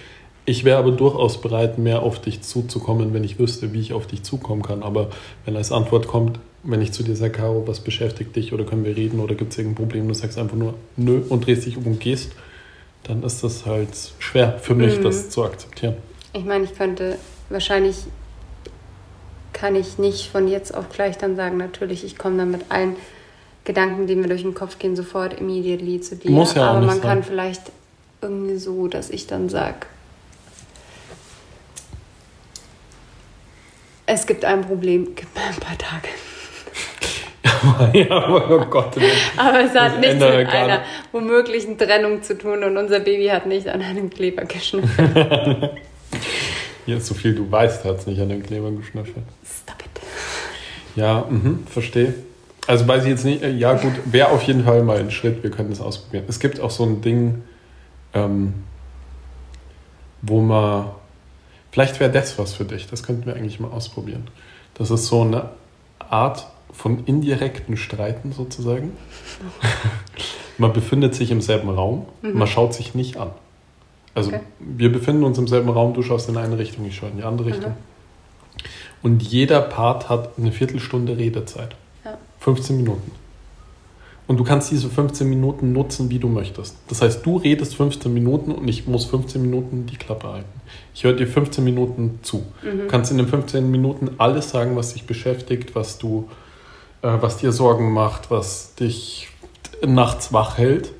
[0.46, 4.08] ich wäre aber durchaus bereit, mehr auf dich zuzukommen, wenn ich wüsste, wie ich auf
[4.08, 4.84] dich zukommen kann.
[4.84, 5.10] Aber
[5.46, 8.84] wenn als Antwort kommt, wenn ich zu dir sage, Caro, was beschäftigt dich oder können
[8.84, 11.77] wir reden oder gibt es irgendein Problem, du sagst einfach nur nö und drehst dich
[11.77, 12.34] um und gehst,
[13.03, 15.03] dann ist das halt schwer für mich, mhm.
[15.03, 15.95] das zu akzeptieren.
[16.34, 17.17] Ich meine, ich könnte
[17.49, 17.95] wahrscheinlich
[19.53, 22.95] kann ich nicht von jetzt auf gleich dann sagen, natürlich, ich komme dann mit allen
[23.63, 26.30] Gedanken, die mir durch den Kopf gehen, sofort immediately zu dir.
[26.30, 27.01] Muss ja Aber man sein.
[27.01, 27.63] kann vielleicht
[28.21, 29.88] irgendwie so, dass ich dann sage,
[34.06, 36.08] es gibt ein Problem, gib mir ein paar Tage.
[37.93, 38.95] ja, aber oh Gott.
[39.38, 43.67] aber es hat nichts mit einer womöglichen Trennung zu tun und unser Baby hat nicht
[43.67, 45.15] an einem Kleber geschnüffelt.
[46.86, 49.25] ja, so viel du weißt, hat es nicht an dem Kleber geschnüffelt.
[49.43, 50.01] Stop it.
[50.95, 52.13] Ja, mh, verstehe.
[52.67, 55.41] Also weiß ich jetzt nicht, äh, ja gut, wäre auf jeden Fall mal ein Schritt,
[55.41, 56.25] wir können das ausprobieren.
[56.27, 57.43] Es gibt auch so ein Ding,
[58.13, 58.53] ähm,
[60.21, 60.89] wo man,
[61.71, 64.27] vielleicht wäre das was für dich, das könnten wir eigentlich mal ausprobieren.
[64.73, 65.49] Das ist so eine
[65.99, 66.47] Art
[66.78, 68.92] von indirekten Streiten sozusagen.
[70.60, 72.38] man befindet sich im selben Raum, mhm.
[72.38, 73.32] man schaut sich nicht an.
[74.13, 74.42] Also okay.
[74.60, 77.24] wir befinden uns im selben Raum, du schaust in eine Richtung, ich schaue in die
[77.24, 77.72] andere Richtung.
[77.72, 78.63] Mhm.
[79.02, 81.76] Und jeder Part hat eine Viertelstunde Redezeit.
[82.06, 82.18] Ja.
[82.40, 83.12] 15 Minuten.
[84.28, 86.76] Und du kannst diese 15 Minuten nutzen, wie du möchtest.
[86.90, 90.62] Das heißt, du redest 15 Minuten und ich muss 15 Minuten die Klappe halten.
[90.94, 92.46] Ich höre dir 15 Minuten zu.
[92.62, 92.80] Mhm.
[92.80, 96.28] Du kannst in den 15 Minuten alles sagen, was dich beschäftigt, was du
[97.01, 99.29] was dir Sorgen macht, was dich
[99.86, 100.91] nachts wach hält.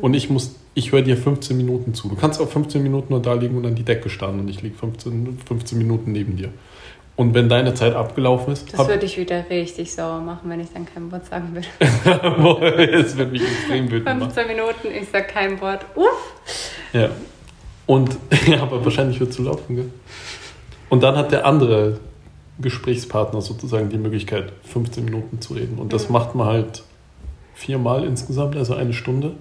[0.00, 2.08] Und ich muss, ich höre dir 15 Minuten zu.
[2.08, 4.62] Du kannst auch 15 Minuten nur da liegen und an die Decke starren und ich
[4.62, 6.50] liege 15, 15 Minuten neben dir.
[7.16, 8.72] Und wenn deine Zeit abgelaufen ist.
[8.72, 11.68] Das würde ich wieder richtig sauer machen, wenn ich dann kein Wort sagen würde.
[13.02, 14.20] das würde mich extrem wütend 15 machen.
[14.32, 15.86] 15 Minuten, ich sage kein Wort.
[15.94, 16.34] Uff!
[16.92, 17.10] Ja.
[17.86, 19.90] Und, ja, aber wahrscheinlich wird es so laufen, gell?
[20.88, 22.00] Und dann hat der andere
[22.60, 25.78] Gesprächspartner sozusagen die Möglichkeit, 15 Minuten zu reden.
[25.78, 26.82] Und das macht man halt
[27.54, 29.32] viermal insgesamt, also eine Stunde.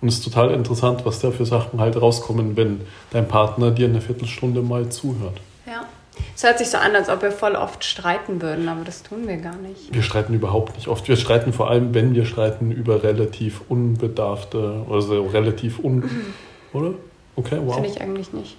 [0.00, 3.86] Und es ist total interessant, was da für Sachen halt rauskommen, wenn dein Partner dir
[3.86, 5.40] eine Viertelstunde mal zuhört.
[5.66, 5.86] Ja.
[6.34, 9.26] Es hört sich so an, als ob wir voll oft streiten würden, aber das tun
[9.26, 9.92] wir gar nicht.
[9.92, 11.06] Wir streiten überhaupt nicht oft.
[11.08, 15.96] Wir streiten vor allem, wenn wir streiten, über relativ unbedarfte, also relativ un...
[15.96, 16.34] Mhm.
[16.72, 16.94] Oder?
[17.36, 17.74] Okay, wow.
[17.74, 18.56] Finde ich eigentlich nicht.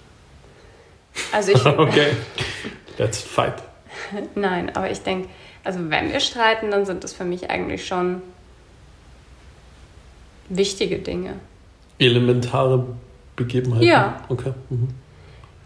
[1.32, 1.66] Also ich...
[1.78, 2.12] okay,
[2.98, 3.54] let's fight.
[4.34, 5.28] Nein, aber ich denke,
[5.64, 8.22] also wenn wir streiten, dann sind das für mich eigentlich schon
[10.48, 11.34] wichtige Dinge.
[11.98, 12.86] Elementare
[13.36, 13.86] Begebenheiten?
[13.86, 14.22] Ja.
[14.28, 14.52] Okay.
[14.70, 14.88] Mhm.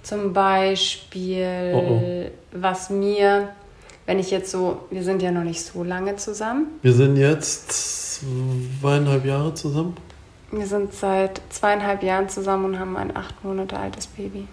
[0.03, 2.31] Zum Beispiel, oh oh.
[2.53, 3.49] was mir,
[4.07, 6.67] wenn ich jetzt so, wir sind ja noch nicht so lange zusammen.
[6.83, 8.21] Wir sind jetzt
[8.81, 9.97] zweieinhalb Jahre zusammen.
[10.53, 14.47] Wir sind seit zweieinhalb Jahren zusammen und haben ein acht Monate altes Baby.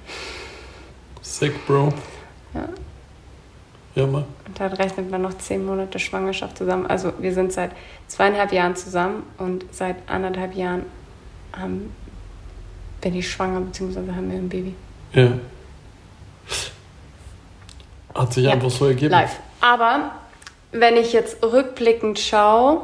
[1.21, 1.93] Sick, Bro.
[2.55, 2.67] Ja.
[3.95, 4.25] Ja, mal.
[4.47, 6.87] Und dann rechnet man noch zehn Monate Schwangerschaft zusammen.
[6.87, 7.71] Also wir sind seit
[8.07, 10.83] zweieinhalb Jahren zusammen und seit anderthalb Jahren
[11.55, 11.95] haben,
[13.01, 14.73] bin ich schwanger, beziehungsweise haben wir ein Baby.
[15.13, 15.33] Ja.
[18.15, 19.11] Hat sich ja, einfach so ergeben.
[19.11, 19.39] Live.
[19.61, 20.11] Aber
[20.71, 22.81] wenn ich jetzt rückblickend schaue,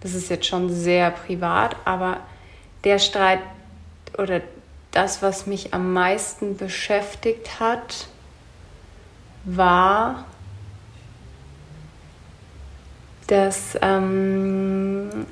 [0.00, 2.18] das ist jetzt schon sehr privat, aber
[2.84, 3.40] der Streit
[4.18, 4.40] oder
[4.90, 8.08] das, was mich am meisten beschäftigt hat,
[9.46, 10.24] war,
[13.28, 15.26] dass, ähm,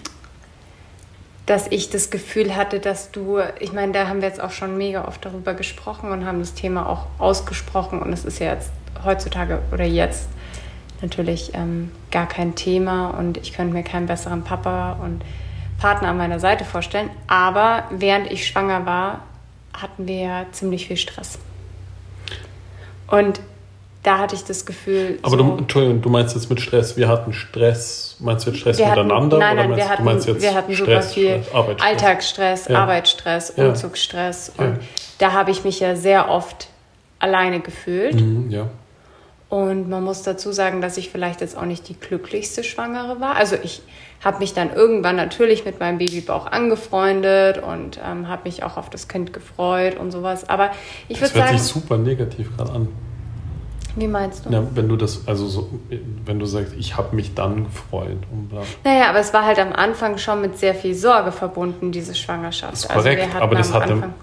[1.46, 4.78] dass ich das Gefühl hatte, dass du, ich meine, da haben wir jetzt auch schon
[4.78, 8.70] mega oft darüber gesprochen und haben das Thema auch ausgesprochen und es ist ja jetzt
[9.04, 10.28] heutzutage oder jetzt
[11.02, 15.22] natürlich ähm, gar kein Thema und ich könnte mir keinen besseren Papa und
[15.78, 17.10] Partner an meiner Seite vorstellen.
[17.26, 19.20] Aber während ich schwanger war,
[19.72, 21.38] hatten wir ja ziemlich viel Stress.
[23.08, 23.40] Und
[24.04, 25.18] da hatte ich das Gefühl.
[25.22, 28.60] Aber so, du, Entschuldigung, du meinst jetzt mit Stress, wir hatten Stress, meinst du jetzt
[28.60, 29.38] Stress miteinander?
[29.38, 32.78] Hatten, nein, nein, wir hatten, wir hatten super viel Stress, Alltagsstress, ja.
[32.82, 33.68] Arbeitsstress, ja.
[33.68, 34.52] Umzugsstress.
[34.58, 34.78] Und ja.
[35.18, 36.68] da habe ich mich ja sehr oft
[37.18, 38.20] alleine gefühlt.
[38.20, 38.68] Mhm, ja.
[39.48, 43.36] Und man muss dazu sagen, dass ich vielleicht jetzt auch nicht die glücklichste Schwangere war.
[43.36, 43.80] Also ich
[44.22, 48.90] habe mich dann irgendwann natürlich mit meinem Babybauch angefreundet und ähm, habe mich auch auf
[48.90, 50.48] das Kind gefreut und sowas.
[50.48, 50.72] Aber
[51.08, 51.40] ich würde sagen...
[51.40, 52.88] Das hört sich super negativ gerade an.
[53.96, 54.50] Wie meinst du?
[54.50, 55.70] Ja, wenn du das, also so,
[56.24, 58.18] wenn du sagst, ich habe mich dann gefreut.
[58.32, 58.62] Und bla.
[58.82, 62.72] Naja, aber es war halt am Anfang schon mit sehr viel Sorge verbunden, diese Schwangerschaft.
[62.72, 64.14] Das ist also korrekt, aber das hatte Anfang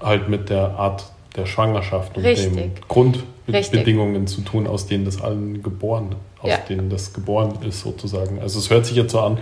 [0.00, 1.04] halt mit der Art
[1.36, 2.54] der Schwangerschaft und Richtig.
[2.54, 6.56] den Grundbedingungen zu tun, aus denen das allen geboren, aus ja.
[6.56, 8.40] denen das geboren ist sozusagen.
[8.40, 9.38] Also es hört sich jetzt so an,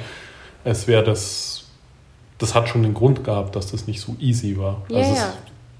[0.65, 1.65] als wäre das,
[2.37, 4.83] das hat schon den Grund gehabt, dass das nicht so easy war.
[4.89, 5.33] Ja, also ja.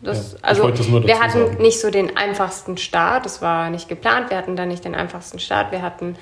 [0.03, 1.63] Das, ja, also wir hatten sagen.
[1.63, 5.41] nicht so den einfachsten Start, das war nicht geplant, wir hatten da nicht den einfachsten
[5.41, 6.17] Start, wir hatten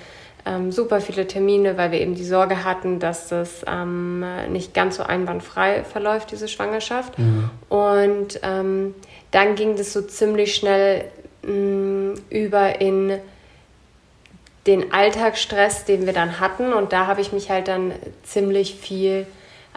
[0.47, 4.97] ähm, super viele Termine, weil wir eben die Sorge hatten, dass das ähm, nicht ganz
[4.97, 7.19] so einwandfrei verläuft, diese Schwangerschaft.
[7.19, 7.51] Mhm.
[7.69, 8.95] Und ähm,
[9.33, 11.05] dann ging das so ziemlich schnell
[11.43, 13.19] mh, mm, über in
[14.67, 16.73] den Alltagsstress, den wir dann hatten.
[16.73, 19.27] Und da habe ich mich halt dann ziemlich viel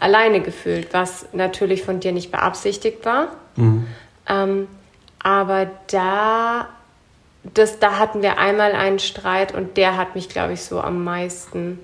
[0.00, 3.28] alleine gefühlt, was natürlich von dir nicht beabsichtigt war.
[3.56, 3.86] Mhm.
[4.26, 4.68] Ähm,
[5.18, 6.68] aber da,
[7.54, 11.04] das, da hatten wir einmal einen Streit und der hat mich, glaube ich, so am
[11.04, 11.78] meisten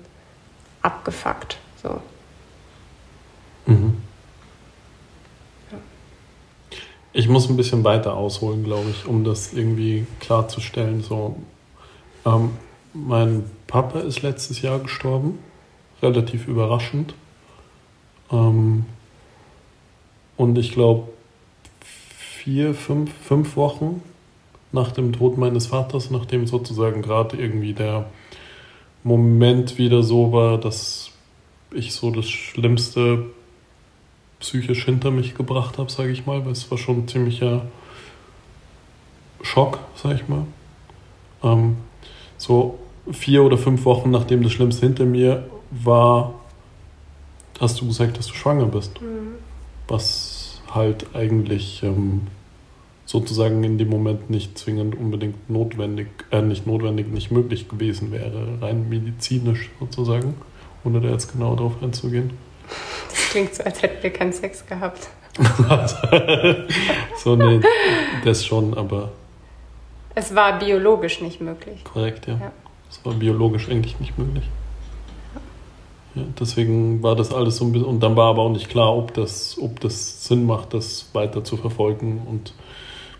[0.81, 1.57] abgefuckt.
[1.83, 2.01] So.
[3.67, 3.97] Mhm.
[7.13, 11.01] Ich muss ein bisschen weiter ausholen, glaube ich, um das irgendwie klarzustellen.
[11.01, 11.35] So,
[12.25, 12.51] ähm,
[12.93, 15.39] mein Papa ist letztes Jahr gestorben,
[16.01, 17.13] relativ überraschend.
[18.31, 18.85] Ähm,
[20.35, 21.07] und ich glaube,
[21.81, 24.01] vier, fünf, fünf Wochen
[24.71, 28.09] nach dem Tod meines Vaters, nachdem sozusagen gerade irgendwie der
[29.03, 31.11] Moment wieder so war, dass
[31.71, 33.25] ich so das Schlimmste
[34.39, 37.65] psychisch hinter mich gebracht habe, sage ich mal, weil es war schon ein ziemlicher
[39.41, 40.45] Schock, sage ich mal.
[41.43, 41.77] Ähm,
[42.37, 42.79] so
[43.11, 46.33] vier oder fünf Wochen nachdem das Schlimmste hinter mir war,
[47.59, 49.01] hast du gesagt, dass du schwanger bist.
[49.01, 49.35] Mhm.
[49.87, 52.27] Was halt eigentlich ähm,
[53.05, 58.61] sozusagen in dem Moment nicht zwingend unbedingt notwendig, äh, nicht notwendig, nicht möglich gewesen wäre,
[58.61, 60.35] rein medizinisch sozusagen,
[60.83, 62.31] ohne da jetzt genau drauf einzugehen.
[63.09, 65.07] Das klingt so, als hätten wir keinen Sex gehabt.
[67.23, 67.61] so, nee,
[68.25, 69.11] das schon, aber.
[70.15, 71.83] Es war biologisch nicht möglich.
[71.83, 72.33] Korrekt, ja.
[72.33, 72.51] ja.
[72.89, 74.45] Es war biologisch eigentlich nicht möglich.
[76.17, 77.87] Ja, deswegen war das alles so ein bisschen.
[77.87, 81.43] Und dann war aber auch nicht klar, ob das, ob das Sinn macht, das weiter
[81.43, 82.53] zu verfolgen und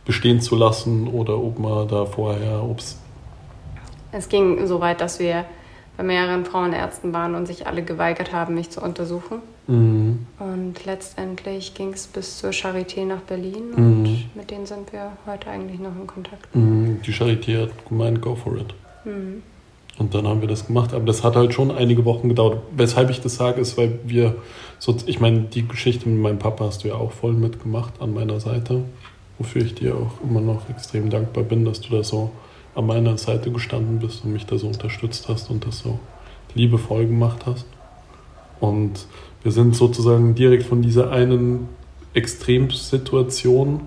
[0.05, 2.99] bestehen zu lassen oder ob man da vorher, ob es.
[4.29, 5.45] Ging so weit, dass wir
[5.97, 9.39] bei mehreren Frauenärzten waren und sich alle geweigert haben, mich zu untersuchen.
[9.67, 10.25] Mhm.
[10.39, 14.23] Und letztendlich ging es bis zur Charité nach Berlin und mhm.
[14.33, 16.55] mit denen sind wir heute eigentlich noch in Kontakt.
[16.55, 17.01] Mhm.
[17.05, 18.73] Die Charité hat gemeint, go for it.
[19.97, 20.93] Und dann haben wir das gemacht.
[20.93, 22.61] Aber das hat halt schon einige Wochen gedauert.
[22.75, 24.35] Weshalb ich das sage, ist, weil wir,
[24.79, 28.13] so, ich meine, die Geschichte mit meinem Papa hast du ja auch voll mitgemacht an
[28.13, 28.83] meiner Seite.
[29.39, 32.31] Wofür ich dir auch immer noch extrem dankbar bin, dass du da so
[32.75, 35.99] an meiner Seite gestanden bist und mich da so unterstützt hast und das so
[36.53, 37.65] liebevoll gemacht hast.
[38.59, 39.07] Und
[39.43, 41.69] wir sind sozusagen direkt von dieser einen
[42.13, 43.81] Extremsituation,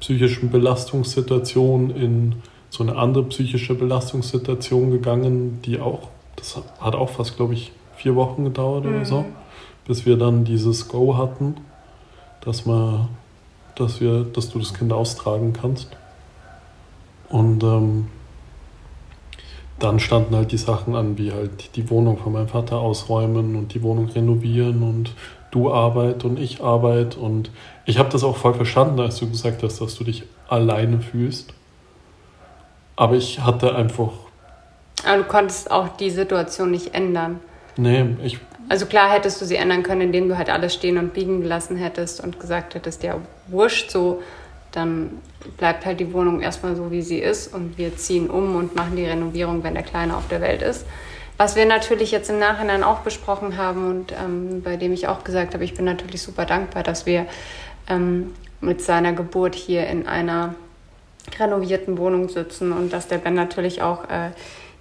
[0.00, 2.34] psychischen Belastungssituation in
[2.72, 8.16] so eine andere psychische Belastungssituation gegangen, die auch, das hat auch fast, glaube ich, vier
[8.16, 8.96] Wochen gedauert mhm.
[8.96, 9.24] oder so,
[9.86, 11.56] bis wir dann dieses Go hatten,
[12.40, 13.10] dass, man,
[13.74, 15.88] dass, wir, dass du das Kind austragen kannst.
[17.28, 18.06] Und ähm,
[19.78, 23.74] dann standen halt die Sachen an, wie halt die Wohnung von meinem Vater ausräumen und
[23.74, 25.12] die Wohnung renovieren und
[25.50, 27.18] du Arbeit und ich Arbeit.
[27.18, 27.50] Und
[27.84, 31.52] ich habe das auch voll verstanden, als du gesagt hast, dass du dich alleine fühlst.
[33.02, 34.12] Aber ich hatte einfach.
[35.04, 37.40] Aber du konntest auch die Situation nicht ändern.
[37.76, 38.38] Nee, ich.
[38.68, 41.76] Also klar hättest du sie ändern können, indem du halt alles stehen und biegen gelassen
[41.76, 43.16] hättest und gesagt hättest, ja,
[43.48, 44.22] wurscht so,
[44.70, 45.18] dann
[45.56, 48.94] bleibt halt die Wohnung erstmal so, wie sie ist und wir ziehen um und machen
[48.94, 50.86] die Renovierung, wenn der Kleine auf der Welt ist.
[51.38, 55.24] Was wir natürlich jetzt im Nachhinein auch besprochen haben und ähm, bei dem ich auch
[55.24, 57.26] gesagt habe, ich bin natürlich super dankbar, dass wir
[57.88, 60.54] ähm, mit seiner Geburt hier in einer
[61.38, 64.30] renovierten Wohnung sitzen und dass der Ben natürlich auch äh,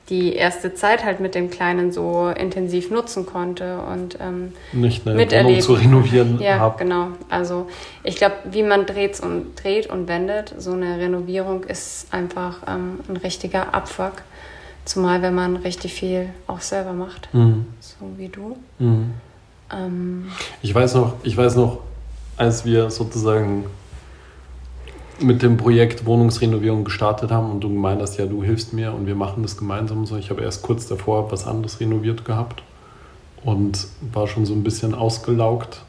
[0.10, 5.30] die erste Zeit halt mit dem Kleinen so intensiv nutzen konnte und ähm, nicht eine
[5.30, 6.40] Wohnung zu renovieren.
[6.42, 6.78] Ja, hab.
[6.78, 7.08] genau.
[7.30, 7.68] Also
[8.04, 13.00] ich glaube, wie man dreht und dreht und wendet, so eine Renovierung ist einfach ähm,
[13.08, 14.24] ein richtiger Abfuck.
[14.84, 17.68] Zumal wenn man richtig viel auch selber macht, mhm.
[17.80, 18.58] so wie du.
[18.80, 19.14] Mhm.
[19.72, 21.80] Ähm, ich weiß noch, ich weiß noch,
[22.36, 23.66] als wir sozusagen
[25.22, 29.06] mit dem Projekt Wohnungsrenovierung gestartet haben und du gemeint hast, ja, du hilfst mir und
[29.08, 30.18] wir machen das gemeinsam so.
[30.18, 32.64] Ich habe erst kurz davor was anderes renoviert gehabt
[33.44, 35.82] und war schon so ein bisschen ausgelaugt,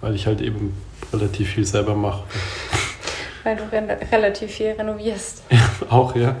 [0.00, 0.74] weil ich halt eben
[1.12, 2.22] relativ viel selber mache.
[3.42, 5.44] Weil du re relativ viel renovierst.
[5.88, 6.36] auch, ja.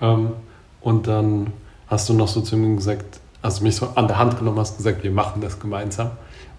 [0.00, 0.34] Ähm,
[0.80, 1.52] und dann
[1.88, 4.76] hast du noch so zu mir gesagt, also mich so an der Hand genommen hast
[4.76, 6.12] gesagt, wir machen das gemeinsam.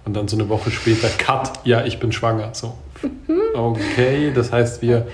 [0.04, 2.54] Und dann so eine Woche später, Cut, ja, ich bin schwanger.
[2.54, 2.74] So,
[3.54, 5.08] okay, das heißt, wir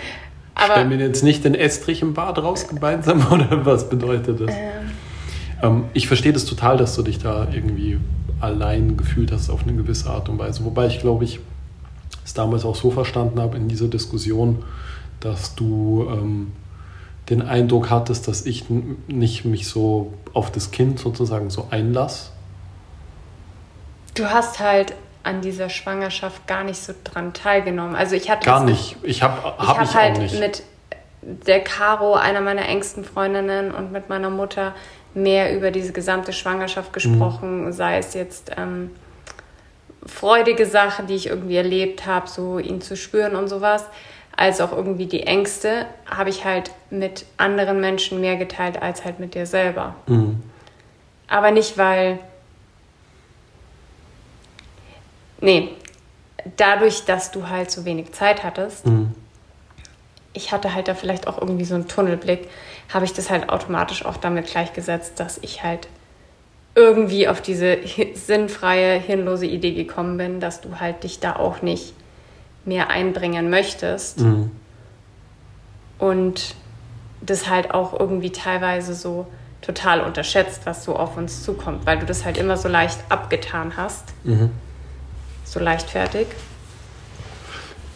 [0.55, 4.49] Aber stellen jetzt nicht den Estrich im Bad raus gemeinsam oder was bedeutet das?
[4.49, 4.91] Ähm.
[5.61, 7.99] Ähm, ich verstehe das total, dass du dich da irgendwie
[8.39, 10.65] allein gefühlt hast auf eine gewisse Art und Weise.
[10.65, 11.39] Wobei ich glaube, ich
[12.25, 14.63] es damals auch so verstanden habe in dieser Diskussion,
[15.19, 16.51] dass du ähm,
[17.29, 18.65] den Eindruck hattest, dass ich
[19.07, 22.31] nicht mich so auf das Kind sozusagen so einlasse
[24.13, 27.95] Du hast halt an dieser Schwangerschaft gar nicht so dran teilgenommen.
[27.95, 28.97] Also ich hatte gar nicht.
[29.03, 30.39] Ich habe hab ich, hab halt nicht.
[30.39, 30.63] mit
[31.21, 34.73] der Caro, einer meiner engsten Freundinnen, und mit meiner Mutter
[35.13, 37.71] mehr über diese gesamte Schwangerschaft gesprochen, mhm.
[37.71, 38.91] sei es jetzt ähm,
[40.05, 43.85] freudige Sachen, die ich irgendwie erlebt habe, so ihn zu spüren und sowas,
[44.35, 49.19] als auch irgendwie die Ängste, habe ich halt mit anderen Menschen mehr geteilt als halt
[49.19, 49.95] mit dir selber.
[50.07, 50.41] Mhm.
[51.27, 52.19] Aber nicht, weil
[55.41, 55.69] nee,
[56.57, 59.13] dadurch, dass du halt so wenig Zeit hattest, mhm.
[60.33, 62.47] ich hatte halt da vielleicht auch irgendwie so einen Tunnelblick,
[62.93, 65.87] habe ich das halt automatisch auch damit gleichgesetzt, dass ich halt
[66.73, 67.79] irgendwie auf diese
[68.13, 71.93] sinnfreie, hirnlose Idee gekommen bin, dass du halt dich da auch nicht
[72.63, 74.21] mehr einbringen möchtest.
[74.21, 74.51] Mhm.
[75.99, 76.55] Und
[77.21, 79.27] das halt auch irgendwie teilweise so
[79.61, 83.77] total unterschätzt, was so auf uns zukommt, weil du das halt immer so leicht abgetan
[83.77, 84.05] hast.
[84.23, 84.49] Mhm
[85.51, 86.27] so leichtfertig.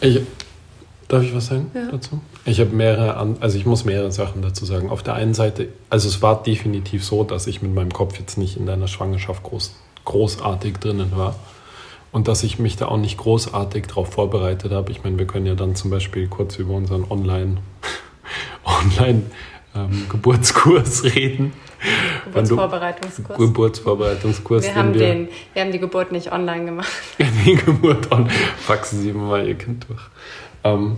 [0.00, 0.20] Ich,
[1.08, 1.90] darf ich was sagen ja.
[1.90, 2.20] dazu?
[2.44, 4.90] Ich habe mehrere, also ich muss mehrere Sachen dazu sagen.
[4.90, 8.36] Auf der einen Seite, also es war definitiv so, dass ich mit meinem Kopf jetzt
[8.36, 11.34] nicht in deiner Schwangerschaft groß, großartig drinnen war
[12.12, 14.92] und dass ich mich da auch nicht großartig darauf vorbereitet habe.
[14.92, 17.56] Ich meine, wir können ja dann zum Beispiel kurz über unseren Online,
[18.64, 19.22] Online
[19.76, 21.52] ähm, Geburtskurs reden.
[22.24, 23.38] Geburtsvorbereitungskurs.
[23.38, 24.64] Geburtsvorbereitungskurs.
[24.64, 26.88] Wir haben, wir, den, wir haben die Geburt nicht online gemacht.
[27.44, 28.30] die Geburt online.
[28.58, 30.00] Faxen Sie mal Ihr Kind durch.
[30.64, 30.96] Ähm,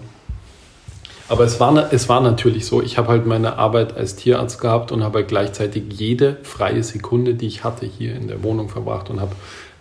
[1.28, 4.92] aber es war, es war natürlich so, ich habe halt meine Arbeit als Tierarzt gehabt
[4.92, 9.10] und habe halt gleichzeitig jede freie Sekunde, die ich hatte, hier in der Wohnung verbracht
[9.10, 9.36] und habe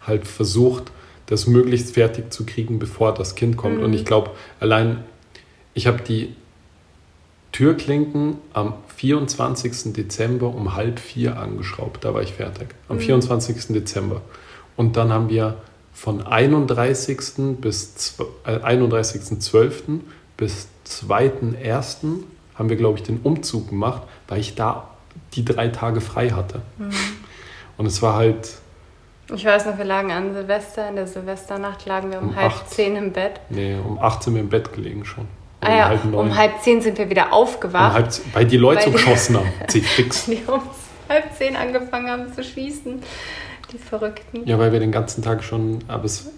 [0.05, 0.91] halt versucht,
[1.27, 3.77] das möglichst fertig zu kriegen, bevor das Kind kommt.
[3.77, 3.83] Mhm.
[3.85, 5.03] Und ich glaube, allein,
[5.73, 6.35] ich habe die
[7.57, 9.91] Türklinken am 24.
[9.91, 12.05] Dezember um halb vier angeschraubt.
[12.05, 12.67] Da war ich fertig.
[12.87, 13.01] Am mhm.
[13.01, 13.69] 24.
[13.69, 14.21] Dezember.
[14.75, 15.57] Und dann haben wir
[15.91, 17.57] von 31.
[17.59, 18.15] bis
[18.45, 20.01] äh, 31.12.
[20.37, 22.19] bis 2.1.
[22.53, 24.89] haben wir, glaube ich, den Umzug gemacht, weil ich da
[25.33, 26.61] die drei Tage frei hatte.
[26.77, 26.91] Mhm.
[27.77, 28.53] Und es war halt.
[29.33, 32.51] Ich weiß noch, wir lagen an Silvester, in der Silvesternacht lagen wir um, um halb
[32.51, 33.41] acht, zehn im Bett.
[33.49, 35.27] Nee, um 18 Uhr im Bett gelegen schon.
[35.59, 37.89] Ah ja, halb um halb zehn sind wir wieder aufgewacht.
[37.89, 39.51] Um halb, weil die Leute so geschossen haben.
[39.67, 40.25] Sie fix.
[40.25, 40.61] Die um
[41.09, 43.01] halb zehn angefangen haben zu schießen.
[43.71, 44.45] Die Verrückten.
[44.45, 45.79] Ja, weil wir den ganzen Tag schon.
[45.87, 46.29] Aber es,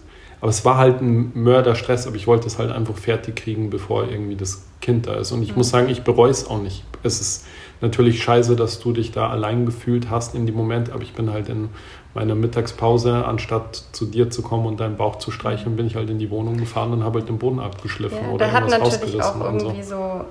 [0.42, 4.10] Aber es war halt ein Mörderstress, aber ich wollte es halt einfach fertig kriegen, bevor
[4.10, 5.32] irgendwie das Kind da ist.
[5.32, 5.58] Und ich mhm.
[5.58, 6.86] muss sagen, ich bereue es auch nicht.
[7.04, 7.46] Es ist
[7.82, 11.32] natürlich scheiße, dass du dich da allein gefühlt hast in dem Moment, aber ich bin
[11.32, 11.70] halt in
[12.14, 16.10] meiner Mittagspause, anstatt zu dir zu kommen und deinen Bauch zu streicheln, bin ich halt
[16.10, 19.22] in die Wohnung gefahren und habe halt den Boden abgeschliffen ja, oder da hat natürlich
[19.22, 19.95] auch irgendwie so.
[19.95, 20.26] so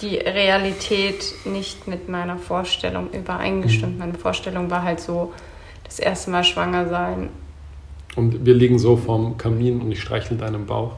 [0.00, 3.94] die Realität nicht mit meiner Vorstellung übereingestimmt.
[3.94, 3.98] Mhm.
[3.98, 5.32] Meine Vorstellung war halt so,
[5.84, 7.28] das erste Mal schwanger sein.
[8.16, 10.92] Und wir liegen so vorm Kamin und ich streichle deinen Bauch.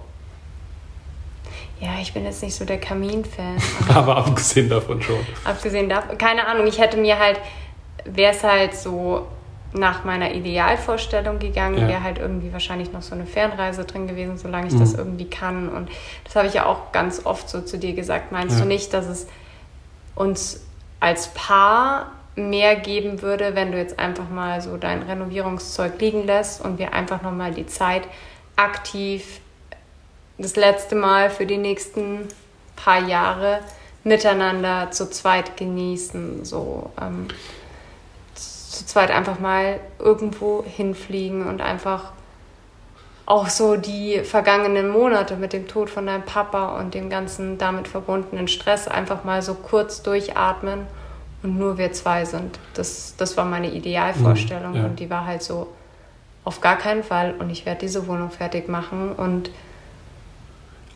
[1.80, 3.56] Ja, ich bin jetzt nicht so der Kamin-Fan.
[3.88, 5.18] Aber, aber abgesehen davon schon.
[5.44, 7.40] Abgesehen davon, keine Ahnung, ich hätte mir halt,
[8.04, 9.26] wäre es halt so
[9.74, 11.88] nach meiner Idealvorstellung gegangen, ja.
[11.88, 14.80] wäre halt irgendwie wahrscheinlich noch so eine Fernreise drin gewesen, solange ich mhm.
[14.80, 15.68] das irgendwie kann.
[15.68, 15.90] Und
[16.22, 18.30] das habe ich ja auch ganz oft so zu dir gesagt.
[18.30, 18.62] Meinst ja.
[18.62, 19.26] du nicht, dass es
[20.14, 20.60] uns
[21.00, 26.64] als Paar mehr geben würde, wenn du jetzt einfach mal so dein Renovierungszeug liegen lässt
[26.64, 28.02] und wir einfach nochmal die Zeit
[28.56, 29.40] aktiv
[30.38, 32.28] das letzte Mal für die nächsten
[32.76, 33.60] paar Jahre
[34.04, 36.44] miteinander zu zweit genießen.
[36.44, 37.28] So ähm,
[38.74, 42.12] zu zweit einfach mal irgendwo hinfliegen und einfach
[43.26, 47.88] auch so die vergangenen Monate mit dem Tod von deinem Papa und dem ganzen damit
[47.88, 50.86] verbundenen Stress einfach mal so kurz durchatmen
[51.42, 52.58] und nur wir zwei sind.
[52.74, 54.84] Das, das war meine Idealvorstellung mhm, ja.
[54.84, 55.68] und die war halt so
[56.44, 59.50] auf gar keinen Fall und ich werde diese Wohnung fertig machen und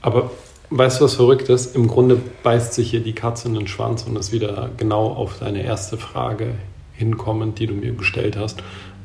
[0.03, 0.31] aber
[0.70, 1.74] weißt du, was verrückt ist?
[1.74, 5.39] Im Grunde beißt sich hier die Katze in den Schwanz und ist wieder genau auf
[5.39, 6.55] deine erste Frage
[6.99, 8.62] hinkommend, die du mir gestellt hast,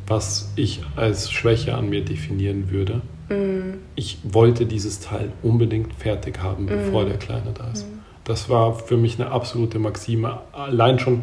[0.07, 3.01] was ich als Schwäche an mir definieren würde.
[3.29, 3.77] Mm.
[3.95, 7.07] Ich wollte dieses Teil unbedingt fertig haben, bevor mm.
[7.07, 7.87] der Kleine da ist.
[7.87, 7.99] Mm.
[8.23, 10.39] Das war für mich eine absolute Maxime.
[10.51, 11.21] Allein schon,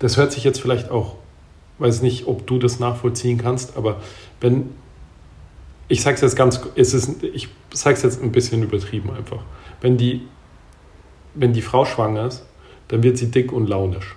[0.00, 1.14] das hört sich jetzt vielleicht auch,
[1.78, 4.00] weiß nicht, ob du das nachvollziehen kannst, aber
[4.40, 4.70] wenn,
[5.86, 9.42] ich sage es jetzt ganz, es ist, ich sage es jetzt ein bisschen übertrieben einfach.
[9.80, 10.22] Wenn die,
[11.34, 12.44] wenn die Frau schwanger ist,
[12.88, 14.16] dann wird sie dick und launisch.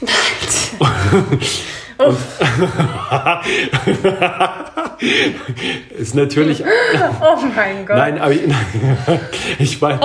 [1.98, 2.18] Und
[5.98, 6.64] ist natürlich.
[7.20, 7.96] Oh mein Gott.
[7.96, 8.34] Nein, aber
[9.58, 10.00] ich meine.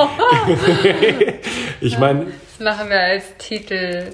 [1.81, 2.25] ich meine.
[2.25, 4.13] Das machen wir als Titel.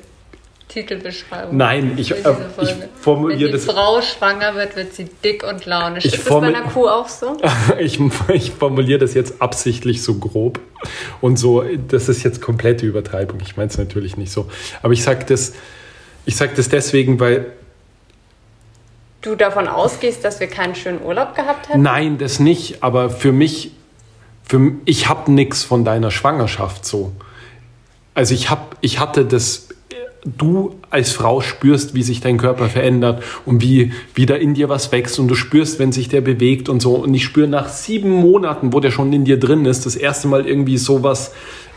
[0.70, 1.56] Titelbeschreibung.
[1.56, 2.16] Nein, ich, äh,
[2.62, 3.68] ich formuliere das.
[3.68, 6.06] Wenn die Frau schwanger wird, wird sie dick und launisch.
[6.06, 7.38] Ich ist das bei einer Kuh auch so?
[7.80, 8.00] ich,
[8.30, 10.60] ich formuliere das jetzt absichtlich so grob
[11.22, 11.64] und so.
[11.90, 13.40] Das ist jetzt komplette Übertreibung.
[13.42, 14.50] Ich meine es natürlich nicht so.
[14.82, 15.54] Aber ich sage das,
[16.26, 17.52] ich sag das deswegen, weil
[19.22, 21.82] du davon ausgehst, dass wir keinen schönen Urlaub gehabt hätten?
[21.82, 22.84] Nein, das nicht.
[22.84, 23.72] Aber für mich,
[24.44, 27.14] für, ich habe nichts von deiner Schwangerschaft so.
[28.14, 29.70] Also ich, hab, ich hatte das,
[30.26, 34.92] du als Frau spürst, wie sich dein Körper verändert und wie wieder in dir was
[34.92, 36.96] wächst und du spürst, wenn sich der bewegt und so.
[36.96, 40.28] Und ich spüre nach sieben Monaten, wo der schon in dir drin ist, das erste
[40.28, 41.34] Mal irgendwie sowas,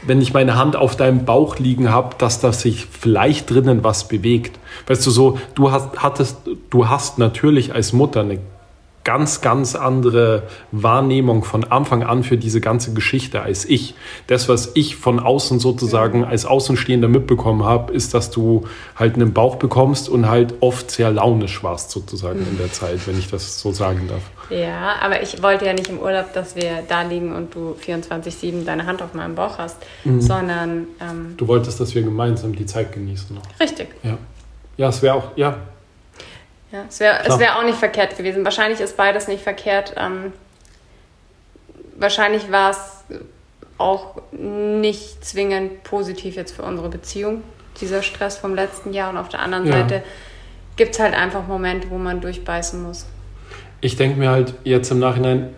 [0.07, 4.09] wenn ich meine Hand auf deinem Bauch liegen habe, dass da sich vielleicht drinnen was
[4.09, 4.59] bewegt.
[4.87, 6.39] Weißt du, so, du hast, hattest,
[6.71, 8.39] du hast natürlich als Mutter eine
[9.07, 10.43] ganz, ganz andere
[10.73, 13.95] Wahrnehmung von Anfang an für diese ganze Geschichte als ich.
[14.27, 19.33] Das, was ich von außen sozusagen als Außenstehender mitbekommen habe, ist, dass du halt einen
[19.33, 23.61] Bauch bekommst und halt oft sehr launisch warst sozusagen in der Zeit, wenn ich das
[23.61, 24.23] so sagen darf.
[24.51, 28.65] Ja, aber ich wollte ja nicht im Urlaub, dass wir da liegen und du 24-7
[28.65, 30.21] deine Hand auf meinem Bauch hast, mhm.
[30.21, 30.87] sondern...
[31.01, 33.39] Ähm, du wolltest, dass wir gemeinsam die Zeit genießen.
[33.61, 33.87] Richtig.
[34.03, 34.19] Ja,
[34.77, 35.59] ja es wäre auch, ja,
[36.73, 38.45] ja, es wäre wär auch nicht verkehrt gewesen.
[38.45, 39.95] Wahrscheinlich ist beides nicht verkehrt.
[39.97, 40.33] Ähm,
[41.97, 43.05] wahrscheinlich war es
[43.79, 47.43] auch nicht zwingend positiv jetzt für unsere Beziehung,
[47.81, 49.11] dieser Stress vom letzten Jahr.
[49.11, 49.73] Und auf der anderen ja.
[49.73, 50.03] Seite
[50.77, 53.07] gibt es halt einfach Momente, wo man durchbeißen muss.
[53.81, 55.51] Ich denke mir halt jetzt im Nachhinein,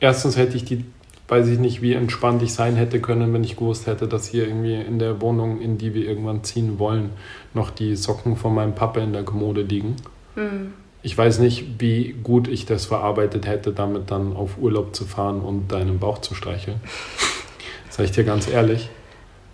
[0.00, 0.84] erstens hätte ich die,
[1.28, 4.46] weiß ich nicht, wie entspannt ich sein hätte können, wenn ich gewusst hätte, dass hier
[4.46, 7.10] irgendwie in der Wohnung, in die wir irgendwann ziehen wollen,
[7.52, 9.96] noch die Socken von meinem Papa in der Kommode liegen.
[10.36, 10.74] Mhm.
[11.02, 15.40] Ich weiß nicht, wie gut ich das verarbeitet hätte, damit dann auf Urlaub zu fahren
[15.40, 16.80] und deinen Bauch zu streicheln.
[17.90, 18.88] Sag ich dir ganz ehrlich.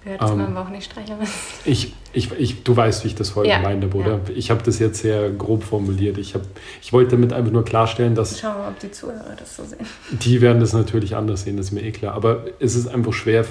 [0.05, 1.35] Du hättest ähm, meinen Bauch nicht streicheln müssen.
[1.65, 4.21] Ich, ich, ich, du weißt, wie ich das heute ja, meine, Bruder.
[4.27, 4.35] Ja.
[4.35, 6.17] Ich habe das jetzt sehr grob formuliert.
[6.17, 6.43] Ich, hab,
[6.81, 8.39] ich wollte damit einfach nur klarstellen, dass.
[8.41, 9.85] Schauen wir mal, ob die Zuhörer das so sehen.
[10.11, 12.15] Die werden das natürlich anders sehen, das ist mir eh klar.
[12.15, 13.45] Aber es ist einfach schwer,